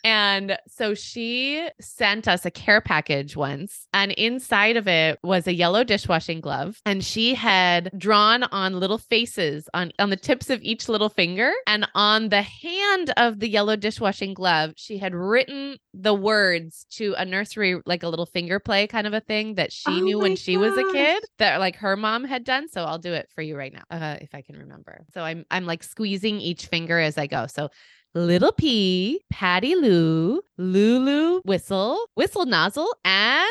And 0.04 0.58
so 0.67 0.93
she 0.93 1.67
sent 1.82 2.28
us 2.28 2.45
a 2.45 2.52
care 2.52 2.82
package 2.82 3.36
once, 3.36 3.88
and 3.93 4.12
inside 4.13 4.78
of 4.78 4.88
it 4.88 5.19
was 5.23 5.47
a 5.47 5.54
yellow 5.54 5.84
dishwashing 5.84 6.41
glove. 6.41 6.82
And 6.86 7.04
she 7.04 7.34
had 7.34 7.91
drawn 7.97 8.43
on 8.43 8.80
little 8.80 8.97
faces 8.97 9.69
on, 9.73 9.91
on 10.00 10.10
the 10.10 10.15
tips 10.15 10.50
of 10.50 10.62
each 10.62 10.89
little 10.89 11.10
finger. 11.10 11.52
And 11.65 11.88
on 11.95 12.30
the 12.30 12.41
hand 12.41 13.12
of 13.17 13.39
the 13.39 13.50
yellow 13.50 13.76
dishwashing 13.76 14.34
glove, 14.34 14.73
she 14.76 14.97
had 14.97 15.13
written 15.15 15.78
the 15.93 16.13
words 16.13 16.86
to 16.91 17.15
a 17.17 17.26
nursery, 17.26 17.82
like 17.86 18.04
a 18.04 18.10
little 18.10 18.26
finger 18.26 18.60
play 18.60 18.88
kind 18.88 19.08
of 19.08 19.13
a 19.13 19.21
thing 19.21 19.56
that 19.56 19.71
she 19.71 19.91
oh 19.91 20.00
knew 20.00 20.19
when 20.19 20.36
she 20.36 20.58
was 20.58 20.78
a 20.78 20.91
kid 20.91 21.23
that 21.39 21.60
like 21.60 21.78
her 21.78 21.95
mom 21.95 22.23
had 22.23 22.43
done. 22.43 22.69
So 22.69 22.84
I'll 22.84 23.00
do 23.00 23.13
it 23.13 23.30
for 23.34 23.41
you 23.41 23.58
right 23.58 23.73
now, 23.73 23.84
uh, 23.89 24.17
if 24.21 24.34
I 24.34 24.41
can 24.41 24.58
remember. 24.58 24.76
So 25.13 25.21
I'm 25.21 25.45
I'm 25.51 25.65
like 25.65 25.83
squeezing 25.83 26.39
each 26.39 26.67
finger 26.67 26.99
as 26.99 27.17
I 27.17 27.27
go. 27.27 27.47
So 27.47 27.69
Little 28.13 28.51
P, 28.51 29.21
Patty 29.29 29.75
Lou, 29.75 30.41
Lulu, 30.57 31.41
Whistle, 31.43 31.99
Whistle 32.15 32.45
Nozzle, 32.45 32.93
and 33.05 33.47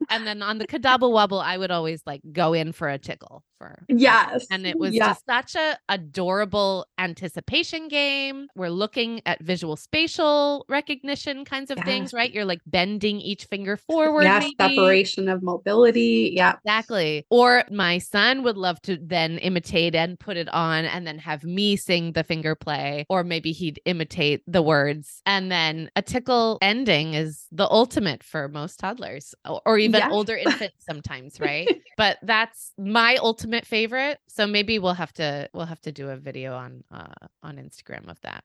and 0.10 0.26
then 0.26 0.42
on 0.42 0.58
the 0.58 0.66
kadabble 0.66 1.12
wobble, 1.12 1.40
I 1.40 1.56
would 1.58 1.70
always 1.70 2.02
like 2.06 2.20
go 2.32 2.52
in 2.52 2.72
for 2.72 2.88
a 2.88 2.98
tickle 2.98 3.42
for 3.62 3.84
yes, 3.88 4.46
and 4.50 4.66
it 4.66 4.78
was 4.78 4.94
yes. 4.94 5.06
just 5.06 5.26
such 5.26 5.54
a 5.54 5.78
adorable 5.88 6.86
anticipation 6.98 7.88
game. 7.88 8.48
We're 8.56 8.70
looking 8.70 9.20
at 9.24 9.42
visual 9.42 9.76
spatial 9.76 10.66
recognition 10.68 11.44
kinds 11.44 11.70
of 11.70 11.78
yes. 11.78 11.86
things, 11.86 12.12
right? 12.12 12.32
You're 12.32 12.44
like 12.44 12.60
bending 12.66 13.20
each 13.20 13.44
finger 13.44 13.76
forward. 13.76 14.24
Yes, 14.24 14.52
maybe. 14.58 14.74
separation 14.74 15.28
of 15.28 15.42
mobility. 15.42 16.32
Yeah, 16.34 16.56
exactly. 16.64 17.24
Or 17.30 17.64
my 17.70 17.98
son 17.98 18.42
would 18.42 18.56
love 18.56 18.80
to 18.82 18.98
then 19.00 19.38
imitate 19.38 19.94
and 19.94 20.18
put 20.18 20.36
it 20.36 20.48
on, 20.52 20.84
and 20.84 21.06
then 21.06 21.18
have 21.18 21.44
me 21.44 21.76
sing 21.76 22.12
the 22.12 22.24
finger 22.24 22.54
play, 22.54 23.06
or 23.08 23.22
maybe 23.22 23.52
he'd 23.52 23.80
imitate 23.84 24.42
the 24.46 24.62
words, 24.62 25.22
and 25.24 25.52
then 25.52 25.90
a 25.94 26.02
tickle 26.02 26.58
ending 26.62 27.14
is 27.14 27.46
the 27.52 27.68
ultimate 27.70 28.24
for 28.24 28.48
most 28.48 28.80
toddlers, 28.80 29.34
or 29.66 29.78
even 29.78 30.00
yes. 30.00 30.10
older 30.12 30.36
infants 30.36 30.84
sometimes, 30.84 31.38
right? 31.38 31.68
but 31.96 32.18
that's 32.22 32.72
my 32.76 33.16
ultimate 33.16 33.51
favorite. 33.60 34.18
So 34.28 34.46
maybe 34.46 34.78
we'll 34.78 34.94
have 34.94 35.12
to 35.14 35.48
we'll 35.52 35.66
have 35.66 35.80
to 35.82 35.92
do 35.92 36.10
a 36.10 36.16
video 36.16 36.54
on 36.54 36.82
uh 36.90 37.26
on 37.42 37.56
Instagram 37.56 38.08
of 38.08 38.20
that. 38.22 38.44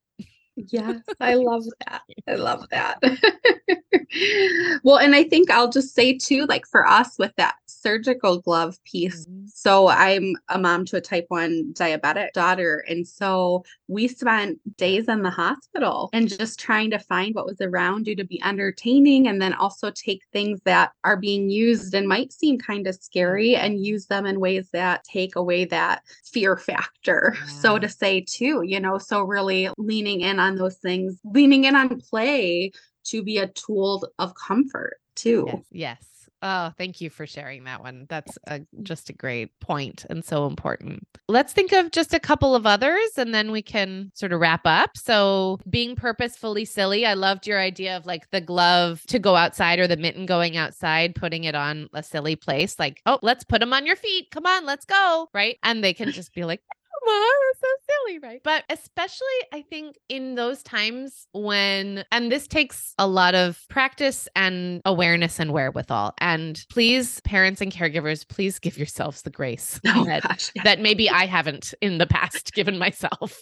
Yes, 0.56 1.02
I 1.20 1.36
love 1.36 1.64
that. 1.88 2.02
I 2.28 2.36
love 2.36 2.66
that. 2.72 3.00
well, 4.84 4.98
and 4.98 5.16
I 5.16 5.24
think 5.24 5.52
I'll 5.52 5.70
just 5.70 5.94
say 5.94 6.18
too, 6.18 6.46
like 6.48 6.66
for 6.66 6.88
us 6.88 7.18
with 7.20 7.34
that 7.38 7.56
surgical 7.68 8.40
glove 8.40 8.84
piece. 8.84 9.26
Mm-hmm. 9.26 9.48
So 9.48 9.88
I'm 9.88 10.34
a 10.50 10.58
mom 10.58 10.86
to 10.86 10.98
a 10.98 11.02
type 11.02 11.26
1 11.30 11.74
diabetic 11.74 12.32
daughter. 12.34 12.84
And 12.88 13.08
so 13.08 13.64
we 13.88 14.08
spent 14.08 14.60
days 14.78 15.08
in 15.08 15.22
the 15.22 15.30
hospital 15.30 16.10
and 16.14 16.28
just 16.28 16.60
trying 16.60 16.92
to 16.92 17.00
find 17.00 17.34
what 17.34 17.46
was 17.46 17.62
around 17.62 18.08
you 18.08 18.16
to 18.16 18.26
be 18.26 18.42
entertaining 18.44 19.28
and 19.28 19.42
then 19.42 19.54
also 19.54 19.92
take 19.92 20.22
things 20.34 20.60
that 20.66 20.92
are 21.04 21.18
being 21.18 21.50
used 21.50 21.94
and 21.94 22.08
might 22.08 22.34
seem 22.34 22.60
kind 22.60 22.88
of 22.88 22.96
scary 22.96 23.56
and 23.56 23.84
use 23.84 24.08
them 24.08 24.26
in 24.26 24.40
ways 24.40 24.70
that 24.74 25.04
take 25.04 25.36
away 25.36 25.66
that 25.66 26.04
fear 26.26 26.58
factor, 26.58 27.36
yeah. 27.38 27.46
so 27.46 27.80
to 27.80 27.88
say, 27.88 28.22
too, 28.22 28.62
you 28.64 28.80
know. 28.80 28.98
So 28.98 29.22
really 29.22 29.70
leaning 29.78 30.22
in 30.22 30.40
on 30.40 30.56
those 30.56 30.78
things, 30.78 31.20
leaning 31.24 31.64
in 31.64 31.76
on 31.76 32.00
play 32.02 32.72
to 33.06 33.24
be 33.24 33.38
a 33.38 33.48
tool 33.48 34.08
of 34.20 34.34
comfort 34.36 34.98
too. 35.16 35.46
Yes. 35.48 35.64
yes. 35.72 36.17
Oh, 36.42 36.72
thank 36.78 37.02
you 37.02 37.10
for 37.10 37.26
sharing 37.26 37.64
that 37.64 37.82
one. 37.82 38.06
That's 38.10 38.38
a, 38.48 38.60
mm. 38.60 38.68
just 38.84 39.10
a 39.10 39.14
great 39.14 39.60
point 39.60 40.06
and 40.10 40.24
so 40.24 40.46
important. 40.46 41.08
Let's 41.28 41.54
think 41.54 41.72
of 41.72 41.92
just 41.92 42.14
a 42.14 42.20
couple 42.20 42.56
of 42.56 42.66
others 42.68 43.18
and 43.18 43.34
then 43.34 43.52
we 43.52 43.62
can 43.62 44.12
sort 44.14 44.34
of 44.34 44.40
wrap 44.40 44.62
up. 44.66 44.92
So, 44.96 45.60
being 45.70 45.96
purposefully 45.96 46.66
silly. 46.66 47.06
I 47.06 47.16
loved 47.16 47.48
your 47.48 47.60
idea 47.60 47.98
of 47.98 48.06
like 48.06 48.30
the 48.32 48.42
glove 48.42 49.02
to 49.08 49.20
go 49.20 49.36
outside 49.36 49.80
or 49.80 49.88
the 49.88 49.98
mitten 49.98 50.26
going 50.26 50.58
outside, 50.58 51.16
putting 51.16 51.46
it 51.46 51.56
on 51.56 51.90
a 51.94 52.04
silly 52.04 52.36
place. 52.36 52.78
Like, 52.78 53.02
oh, 53.06 53.20
let's 53.22 53.44
put 53.44 53.60
them 53.60 53.74
on 53.74 53.86
your 53.86 53.96
feet. 53.96 54.30
Come 54.32 54.46
on, 54.46 54.66
let's 54.66 54.86
go. 54.86 55.30
Right. 55.34 55.58
And 55.64 55.84
they 55.84 55.94
can 55.94 56.12
just 56.12 56.34
be 56.34 56.46
like, 56.46 56.62
so 57.60 57.68
silly, 57.90 58.20
right? 58.20 58.42
But 58.44 58.64
especially, 58.70 59.28
I 59.54 59.62
think 59.62 59.98
in 60.10 60.36
those 60.36 60.64
times 60.64 61.28
when, 61.34 62.06
and 62.12 62.32
this 62.32 62.48
takes 62.48 62.94
a 62.98 63.08
lot 63.08 63.36
of 63.36 63.66
practice 63.70 64.28
and 64.36 64.82
awareness 64.86 65.40
and 65.40 65.52
wherewithal. 65.54 66.14
And 66.20 66.64
please, 66.70 67.20
parents 67.22 67.62
and 67.62 67.72
caregivers, 67.72 68.28
please 68.28 68.60
give 68.60 68.78
yourselves 68.78 69.22
the 69.24 69.30
grace 69.30 69.80
oh, 69.88 70.06
that, 70.06 70.24
gosh, 70.24 70.52
yeah. 70.56 70.64
that 70.64 70.80
maybe 70.80 71.10
I 71.10 71.26
haven't 71.26 71.74
in 71.82 71.98
the 71.98 72.08
past 72.08 72.54
given 72.54 72.78
myself 72.78 73.42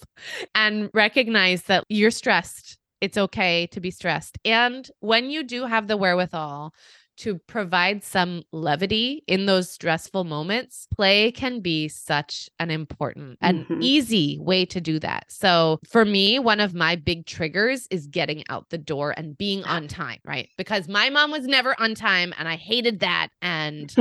and 0.53 0.89
recognize 0.93 1.63
that 1.63 1.83
you're 1.89 2.11
stressed. 2.11 2.77
It's 3.01 3.17
okay 3.17 3.67
to 3.67 3.79
be 3.79 3.91
stressed. 3.91 4.37
And 4.45 4.89
when 4.99 5.29
you 5.29 5.43
do 5.43 5.65
have 5.65 5.87
the 5.87 5.97
wherewithal, 5.97 6.73
to 7.17 7.37
provide 7.47 8.03
some 8.03 8.43
levity 8.51 9.23
in 9.27 9.45
those 9.45 9.69
stressful 9.69 10.23
moments, 10.23 10.87
play 10.95 11.31
can 11.31 11.59
be 11.59 11.87
such 11.87 12.49
an 12.59 12.71
important 12.71 13.37
and 13.41 13.65
mm-hmm. 13.65 13.79
easy 13.81 14.37
way 14.41 14.65
to 14.65 14.81
do 14.81 14.99
that. 14.99 15.25
So, 15.29 15.79
for 15.87 16.05
me, 16.05 16.39
one 16.39 16.59
of 16.59 16.73
my 16.73 16.95
big 16.95 17.25
triggers 17.25 17.87
is 17.89 18.07
getting 18.07 18.43
out 18.49 18.69
the 18.69 18.77
door 18.77 19.13
and 19.15 19.37
being 19.37 19.63
on 19.63 19.87
time, 19.87 20.19
right? 20.25 20.49
Because 20.57 20.87
my 20.87 21.09
mom 21.09 21.31
was 21.31 21.45
never 21.45 21.79
on 21.79 21.95
time 21.95 22.33
and 22.37 22.47
I 22.47 22.55
hated 22.55 22.99
that 22.99 23.29
and 23.41 23.93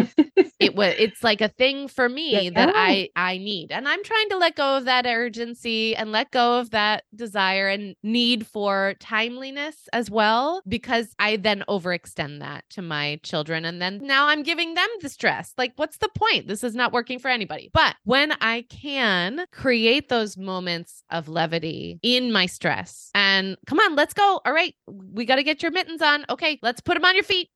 it 0.61 0.75
was 0.75 0.95
it's 0.99 1.23
like 1.23 1.41
a 1.41 1.49
thing 1.49 1.89
for 1.89 2.09
me 2.09 2.45
yeah. 2.45 2.51
that 2.55 2.73
I 2.75 3.09
I 3.17 3.39
need. 3.39 3.71
And 3.71 3.89
I'm 3.89 4.03
trying 4.03 4.29
to 4.31 4.37
let 4.37 4.57
go 4.57 4.77
of 4.77 4.85
that 4.87 5.07
urgency 5.07 5.95
and 5.97 6.13
let 6.13 6.31
go 6.31 6.59
of 6.59 6.71
that 6.71 7.05
desire 7.15 7.69
and 7.69 7.95
need 8.03 8.47
for 8.47 8.95
timeliness 9.01 9.89
as 9.93 10.11
well 10.11 10.63
because 10.67 11.15
I 11.19 11.37
then 11.37 11.65
overextend 11.69 12.41
that 12.41 12.65
to 12.71 12.83
my 12.83 13.04
my 13.05 13.21
children. 13.23 13.65
And 13.65 13.81
then 13.81 14.01
now 14.03 14.29
I'm 14.29 14.43
giving 14.43 14.75
them 14.75 14.89
the 15.01 15.09
stress. 15.09 15.53
Like, 15.59 15.73
what's 15.77 15.99
the 15.99 16.09
point? 16.17 16.49
This 16.49 16.65
is 16.65 16.75
not 16.75 16.93
working 16.93 17.19
for 17.19 17.29
anybody. 17.29 17.71
But 17.73 17.97
when 18.05 18.33
I 18.41 18.63
can 18.69 19.47
create 19.53 20.09
those 20.09 20.37
moments 20.37 21.03
of 21.11 21.29
levity 21.29 21.99
in 22.03 22.33
my 22.33 22.47
stress 22.47 23.11
and 23.15 23.57
come 23.67 23.79
on, 23.79 23.95
let's 23.95 24.15
go. 24.15 24.41
All 24.45 24.53
right, 24.53 24.75
we 24.87 25.25
got 25.25 25.37
to 25.37 25.43
get 25.43 25.63
your 25.63 25.73
mittens 25.73 26.03
on. 26.03 26.25
Okay, 26.31 26.59
let's 26.63 26.81
put 26.81 26.95
them 26.95 27.05
on 27.05 27.15
your 27.15 27.25
feet. 27.25 27.49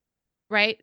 Right. 0.51 0.81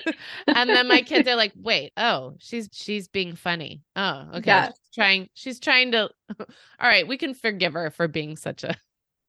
and 0.46 0.70
then 0.70 0.88
my 0.88 1.02
kids 1.02 1.28
are 1.28 1.36
like, 1.36 1.52
wait, 1.60 1.92
oh, 1.96 2.34
she's 2.38 2.68
she's 2.72 3.08
being 3.08 3.34
funny. 3.34 3.82
Oh, 3.96 4.26
okay. 4.34 4.50
Yeah. 4.50 4.66
She's 4.68 4.94
trying, 4.94 5.28
she's 5.34 5.60
trying 5.60 5.92
to 5.92 6.10
all 6.40 6.46
right, 6.80 7.06
we 7.06 7.18
can 7.18 7.34
forgive 7.34 7.74
her 7.74 7.90
for 7.90 8.08
being 8.08 8.36
such 8.36 8.64
a 8.64 8.74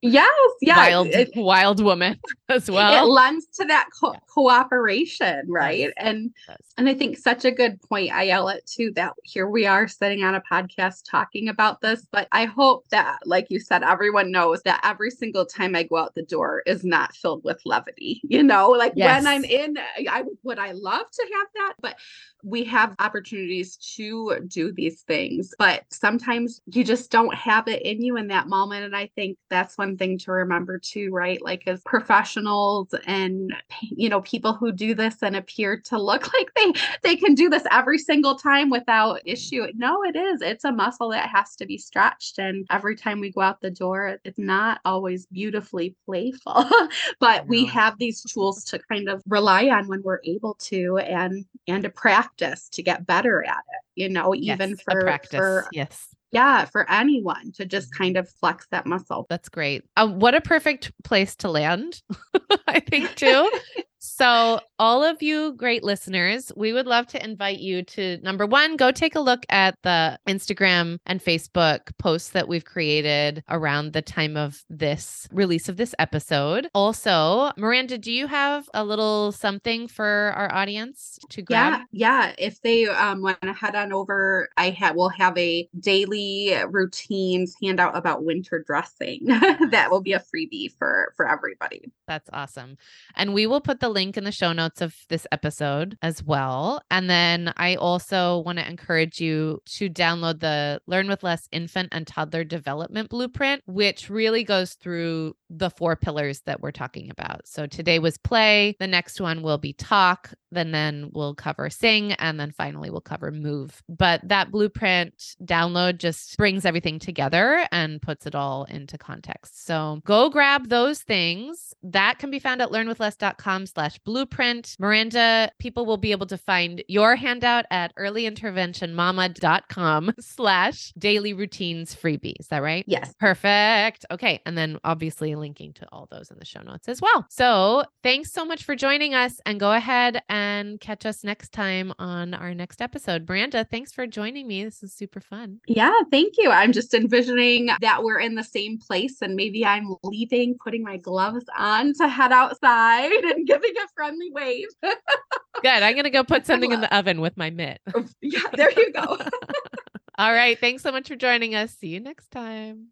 Yes, 0.04 0.30
yeah. 0.62 0.76
Wild, 0.76 1.08
it, 1.08 1.32
wild 1.34 1.82
woman 1.82 2.20
as 2.50 2.70
well. 2.70 3.06
It 3.06 3.10
lends 3.10 3.48
to 3.60 3.66
that 3.66 3.88
co- 3.98 4.12
yeah. 4.12 4.20
cooperation, 4.34 5.46
right? 5.48 5.94
And 5.96 6.32
and 6.78 6.90
I 6.90 6.94
think 6.94 7.18
such 7.18 7.46
a 7.46 7.52
good 7.52 7.82
point, 7.84 8.12
Ayelet, 8.12 8.66
too, 8.66 8.92
that 8.96 9.14
here 9.24 9.48
we 9.48 9.66
are 9.66 9.88
sitting 9.88 10.22
on 10.22 10.36
a 10.36 10.42
podcast 10.42 11.04
talking 11.10 11.48
about 11.48 11.80
this. 11.80 12.06
But 12.12 12.28
I 12.34 12.44
hope 12.46 12.86
that, 12.90 13.20
like 13.26 13.48
you 13.50 13.62
said, 13.62 13.82
everyone 13.82 14.30
knows 14.30 14.62
that 14.64 14.82
every 14.84 15.10
single 15.10 15.46
time 15.46 15.74
I 15.74 15.84
go 15.84 15.98
out 15.98 16.16
the 16.16 16.24
door 16.24 16.64
is 16.66 16.84
not 16.84 17.16
filled 17.16 17.46
with 17.46 17.62
levity. 17.64 18.20
You 18.24 18.44
know, 18.44 18.72
like 18.72 18.94
yes. 18.98 19.24
when 19.24 19.34
I'm 19.34 19.46
in, 19.46 19.78
I 20.10 20.26
would 20.44 20.60
I 20.60 20.74
love 20.74 21.06
to 21.10 21.28
have 21.34 21.48
that, 21.56 21.74
but 21.82 21.96
we 22.44 22.66
have 22.66 22.94
opportunities 23.00 23.78
to 23.96 24.42
do 24.48 24.74
these 24.74 25.02
things, 25.04 25.54
but 25.58 25.84
sometimes 25.92 26.60
you 26.66 26.84
just 26.84 27.10
don't 27.10 27.34
have 27.34 27.70
it 27.70 27.82
in 27.84 28.02
you 28.02 28.18
in 28.18 28.28
that 28.28 28.50
moment. 28.50 28.84
And 28.84 28.96
I 28.96 29.10
think 29.16 29.38
that's 29.50 29.78
one 29.78 29.93
thing 29.98 30.18
to 30.20 30.32
remember 30.32 30.78
too, 30.78 31.10
right? 31.12 31.42
Like 31.42 31.64
as 31.68 31.82
professionals 31.86 32.94
and 33.06 33.54
you 33.82 34.10
know, 34.10 34.22
people 34.22 34.54
who 34.54 34.72
do 34.72 34.94
this 34.96 35.22
and 35.22 35.36
appear 35.36 35.80
to 35.86 36.02
look 36.02 36.34
like 36.34 36.54
they 36.56 36.74
they 37.02 37.16
can 37.16 37.36
do 37.36 37.50
this 37.50 37.64
every 37.72 37.98
single 37.98 38.36
time 38.36 38.70
without 38.70 39.22
issue. 39.26 39.68
No, 39.76 40.04
it 40.04 40.16
is. 40.16 40.42
It's 40.42 40.64
a 40.64 40.72
muscle 40.72 41.10
that 41.10 41.30
has 41.30 41.56
to 41.58 41.66
be 41.66 41.78
stretched. 41.78 42.40
And 42.40 42.66
every 42.70 42.96
time 42.96 43.20
we 43.20 43.32
go 43.32 43.42
out 43.42 43.62
the 43.62 43.72
door, 43.72 44.18
it's 44.24 44.40
not 44.40 44.80
always 44.86 45.26
beautifully 45.28 45.96
playful, 46.06 46.66
but 47.20 47.48
we 47.48 47.66
have 47.66 47.98
these 47.98 48.22
tools 48.22 48.64
to 48.66 48.80
kind 48.80 49.10
of 49.10 49.22
rely 49.28 49.70
on 49.70 49.88
when 49.88 50.02
we're 50.04 50.22
able 50.24 50.56
to 50.56 50.98
and 50.98 51.46
and 51.68 51.84
to 51.84 51.90
practice 51.90 52.44
practice 52.44 52.70
to 52.70 52.84
get 52.84 53.06
better 53.06 53.44
at 53.44 53.58
it 53.58 54.02
you 54.02 54.10
know 54.10 54.34
even 54.36 54.72
yes, 54.72 54.82
for 54.82 55.02
practice 55.02 55.38
for 55.38 55.68
yes 55.72 56.16
yeah, 56.34 56.66
for 56.66 56.90
anyone 56.90 57.52
to 57.54 57.66
just 57.66 57.96
kind 57.96 58.18
of 58.18 58.28
flex 58.28 58.68
that 58.72 58.86
muscle. 58.86 59.28
That's 59.30 59.50
great. 59.50 59.84
Uh, 59.96 60.08
what 60.08 60.34
a 60.34 60.42
perfect 60.42 60.92
place 61.04 61.36
to 61.38 61.50
land, 61.50 62.02
I 62.68 62.80
think, 62.80 63.16
too. 63.16 63.50
So, 64.06 64.60
all 64.80 65.02
of 65.02 65.24
you 65.24 65.54
great 65.54 65.82
listeners, 65.82 66.52
we 66.58 66.74
would 66.74 66.88
love 66.88 67.08
to 67.08 67.24
invite 67.24 67.60
you 67.60 67.84
to 67.84 68.18
number 68.18 68.46
one, 68.46 68.76
go 68.76 68.92
take 68.92 69.16
a 69.16 69.22
look 69.22 69.46
at 69.48 69.78
the 69.84 70.20
Instagram 70.28 70.98
and 71.06 71.24
Facebook 71.24 71.98
posts 72.00 72.32
that 72.32 72.50
we've 72.50 72.66
created 72.66 73.46
around 73.48 73.94
the 73.94 74.02
time 74.02 74.36
of 74.36 74.62
this 74.70 75.30
release 75.32 75.70
of 75.70 75.78
this 75.78 75.96
episode. 76.00 76.68
Also, 76.76 77.54
Miranda, 77.56 77.98
do 77.98 78.12
you 78.12 78.28
have 78.28 78.70
a 78.74 78.84
little 78.84 79.32
something 79.32 79.88
for 79.88 80.34
our 80.36 80.54
audience 80.54 81.18
to 81.30 81.42
grab? 81.42 81.84
Yeah, 81.94 82.34
yeah. 82.34 82.36
If 82.38 82.62
they 82.62 82.88
um, 82.88 83.22
want 83.22 83.42
to 83.42 83.54
head 83.54 83.74
on 83.74 83.94
over, 83.94 84.50
I 84.58 84.72
ha- 84.72 84.92
will 84.94 85.10
have 85.10 85.38
a 85.38 85.66
daily 85.80 86.54
routines 86.68 87.56
handout 87.64 87.96
about 87.96 88.26
winter 88.26 88.66
dressing. 88.68 89.22
that 89.28 89.88
will 89.90 90.02
be 90.02 90.12
a 90.12 90.20
freebie 90.20 90.78
for 90.78 91.14
for 91.16 91.26
everybody. 91.26 91.90
That's 92.06 92.30
awesome. 92.34 92.78
And 93.16 93.34
we 93.34 93.48
will 93.48 93.62
put 93.62 93.80
the 93.80 93.93
link 93.94 94.18
in 94.18 94.24
the 94.24 94.32
show 94.32 94.52
notes 94.52 94.82
of 94.82 94.96
this 95.10 95.26
episode 95.32 95.98
as 96.02 96.24
well. 96.24 96.82
And 96.92 97.10
then 97.10 97.54
I 97.58 97.76
also 97.76 98.40
want 98.40 98.60
to 98.60 98.68
encourage 98.68 99.22
you 99.22 99.62
to 99.78 99.90
download 99.90 100.40
the 100.40 100.82
Learn 100.88 101.08
with 101.08 101.24
Less 101.24 101.48
Infant 101.52 101.90
and 101.92 102.06
Toddler 102.06 102.44
Development 102.44 103.10
Blueprint, 103.10 103.64
which 103.66 104.10
really 104.10 104.44
goes 104.44 104.74
through 104.74 105.36
the 105.50 105.70
four 105.70 105.96
pillars 105.96 106.42
that 106.46 106.62
we're 106.62 106.72
talking 106.72 107.12
about. 107.12 107.48
So 107.48 107.68
today 107.68 108.00
was 108.00 108.18
play, 108.18 108.76
the 108.80 108.88
next 108.88 109.22
one 109.22 109.44
will 109.44 109.58
be 109.58 109.74
talk, 109.74 110.34
then 110.52 110.72
then 110.72 111.10
we'll 111.14 111.36
cover 111.36 111.70
sing, 111.70 112.14
and 112.14 112.40
then 112.40 112.52
finally 112.52 112.90
we'll 112.90 113.02
cover 113.02 113.32
move. 113.32 113.82
But 113.88 114.22
that 114.28 114.52
blueprint 114.52 115.36
download 115.44 115.98
just 115.98 116.38
brings 116.38 116.66
everything 116.66 117.00
together 117.00 117.68
and 117.72 118.02
puts 118.02 118.26
it 118.26 118.36
all 118.36 118.66
into 118.66 118.98
context. 118.98 119.66
So 119.66 120.02
go 120.06 120.30
grab 120.30 120.70
those 120.70 121.02
things. 121.02 121.74
That 121.84 122.20
can 122.20 122.32
be 122.32 122.40
found 122.40 122.62
at 122.62 122.70
learnwithless.com 122.70 123.68
slash 123.68 123.83
blueprint. 124.06 124.76
Miranda, 124.80 125.52
people 125.60 125.86
will 125.86 125.98
be 125.98 126.12
able 126.12 126.26
to 126.28 126.38
find 126.38 126.84
your 126.88 127.16
handout 127.16 127.66
at 127.72 127.96
earlyinterventionmama.com 127.96 130.14
slash 130.20 130.94
daily 130.98 131.34
routines 131.34 131.96
freebie. 131.96 132.36
Is 132.40 132.48
that 132.48 132.62
right? 132.62 132.84
Yes. 132.88 133.14
Perfect. 133.20 134.06
Okay. 134.12 134.42
And 134.46 134.58
then 134.58 134.80
obviously 134.84 135.36
linking 135.36 135.74
to 135.74 135.88
all 135.92 136.08
those 136.12 136.32
in 136.32 136.40
the 136.40 136.46
show 136.46 136.62
notes 136.62 136.88
as 136.88 137.02
well. 137.02 137.26
So 137.30 137.84
thanks 138.04 138.32
so 138.32 138.46
much 138.46 138.64
for 138.64 138.76
joining 138.76 139.14
us 139.14 139.40
and 139.46 139.60
go 139.60 139.72
ahead 139.72 140.22
and 140.30 140.80
catch 140.80 141.06
us 141.06 141.24
next 141.24 141.52
time 141.52 141.94
on 142.00 142.34
our 142.34 142.54
next 142.54 142.82
episode. 142.82 143.28
Miranda, 143.28 143.66
thanks 143.70 143.92
for 143.92 144.08
joining 144.08 144.48
me. 144.48 144.64
This 144.64 144.84
is 144.84 144.94
super 144.94 145.20
fun. 145.20 145.60
Yeah, 145.68 145.94
thank 146.12 146.36
you. 146.38 146.52
I'm 146.52 146.72
just 146.72 146.94
envisioning 146.94 147.70
that 147.82 148.04
we're 148.04 148.20
in 148.20 148.36
the 148.36 148.44
same 148.44 148.78
place 148.78 149.22
and 149.22 149.36
maybe 149.36 149.66
I'm 149.66 149.96
leaving, 150.04 150.56
putting 150.64 150.84
my 150.84 150.98
gloves 150.98 151.46
on 151.58 151.94
to 151.96 152.08
head 152.08 152.32
outside 152.32 153.12
and 153.12 153.48
giving 153.48 153.73
a 153.78 153.88
friendly 153.96 154.32
wave. 154.32 154.68
Good. 154.82 155.84
I'm 155.84 155.94
going 155.94 156.04
to 156.04 156.10
go 156.10 156.24
put 156.24 156.46
something 156.46 156.72
in 156.72 156.82
the 156.82 156.96
oven 156.96 157.22
with 157.22 157.38
my 157.38 157.50
mitt. 157.50 157.80
yeah, 158.22 158.42
there 158.54 158.72
you 158.72 158.92
go. 158.92 159.18
All 160.18 160.34
right. 160.34 160.60
Thanks 160.60 160.84
so 160.84 160.92
much 160.92 161.08
for 161.08 161.16
joining 161.16 161.56
us. 161.56 161.76
See 161.76 161.88
you 161.88 162.00
next 162.00 162.30
time. 162.30 162.90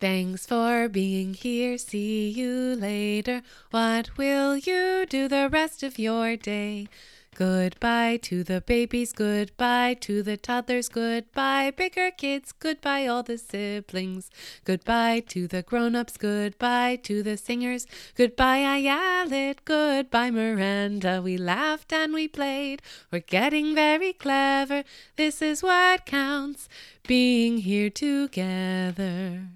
Thanks 0.00 0.46
for 0.46 0.88
being 0.88 1.34
here. 1.34 1.76
See 1.76 2.30
you 2.30 2.74
later. 2.74 3.42
What 3.70 4.16
will 4.16 4.56
you 4.56 5.04
do 5.06 5.28
the 5.28 5.50
rest 5.50 5.82
of 5.82 5.98
your 5.98 6.36
day? 6.36 6.88
Goodbye 7.36 8.18
to 8.22 8.44
the 8.44 8.60
babies, 8.60 9.12
goodbye 9.12 9.94
to 10.00 10.22
the 10.22 10.36
toddlers, 10.36 10.88
goodbye 10.88 11.70
bigger 11.70 12.10
kids, 12.10 12.52
goodbye 12.52 13.06
all 13.06 13.22
the 13.22 13.38
siblings, 13.38 14.30
goodbye 14.64 15.20
to 15.28 15.46
the 15.46 15.62
grown-ups, 15.62 16.18
goodbye 16.18 16.96
to 17.04 17.22
the 17.22 17.36
singers, 17.38 17.86
goodbye 18.14 18.60
Ayelet, 18.60 19.58
goodbye 19.64 20.30
Miranda. 20.30 21.22
We 21.22 21.38
laughed 21.38 21.92
and 21.92 22.12
we 22.12 22.28
played, 22.28 22.82
we're 23.10 23.20
getting 23.20 23.74
very 23.74 24.12
clever. 24.12 24.84
This 25.16 25.40
is 25.40 25.62
what 25.62 26.04
counts, 26.04 26.68
being 27.06 27.58
here 27.58 27.90
together. 27.90 29.46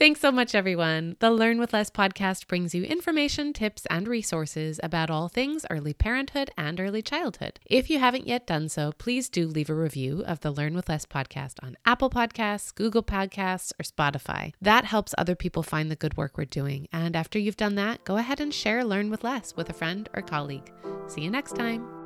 Thanks 0.00 0.20
so 0.20 0.32
much, 0.32 0.54
everyone. 0.54 1.16
The 1.18 1.30
Learn 1.30 1.60
with 1.60 1.74
Less 1.74 1.90
podcast 1.90 2.46
brings 2.46 2.74
you 2.74 2.84
information, 2.84 3.52
tips, 3.52 3.84
and 3.90 4.08
resources 4.08 4.80
about 4.82 5.10
all 5.10 5.28
things 5.28 5.66
early 5.68 5.92
parenthood 5.92 6.50
and 6.56 6.80
early 6.80 7.02
childhood. 7.02 7.60
If 7.66 7.90
you 7.90 7.98
haven't 7.98 8.26
yet 8.26 8.46
done 8.46 8.70
so, 8.70 8.92
please 8.92 9.28
do 9.28 9.46
leave 9.46 9.68
a 9.68 9.74
review 9.74 10.24
of 10.26 10.40
the 10.40 10.52
Learn 10.52 10.72
with 10.74 10.88
Less 10.88 11.04
podcast 11.04 11.56
on 11.62 11.76
Apple 11.84 12.08
Podcasts, 12.08 12.74
Google 12.74 13.02
Podcasts, 13.02 13.74
or 13.78 13.84
Spotify. 13.84 14.54
That 14.62 14.86
helps 14.86 15.14
other 15.18 15.34
people 15.34 15.62
find 15.62 15.90
the 15.90 15.96
good 15.96 16.16
work 16.16 16.38
we're 16.38 16.46
doing. 16.46 16.88
And 16.94 17.14
after 17.14 17.38
you've 17.38 17.58
done 17.58 17.74
that, 17.74 18.02
go 18.04 18.16
ahead 18.16 18.40
and 18.40 18.54
share 18.54 18.82
Learn 18.82 19.10
with 19.10 19.22
Less 19.22 19.54
with 19.54 19.68
a 19.68 19.74
friend 19.74 20.08
or 20.14 20.22
colleague. 20.22 20.72
See 21.08 21.20
you 21.20 21.30
next 21.30 21.56
time. 21.56 21.99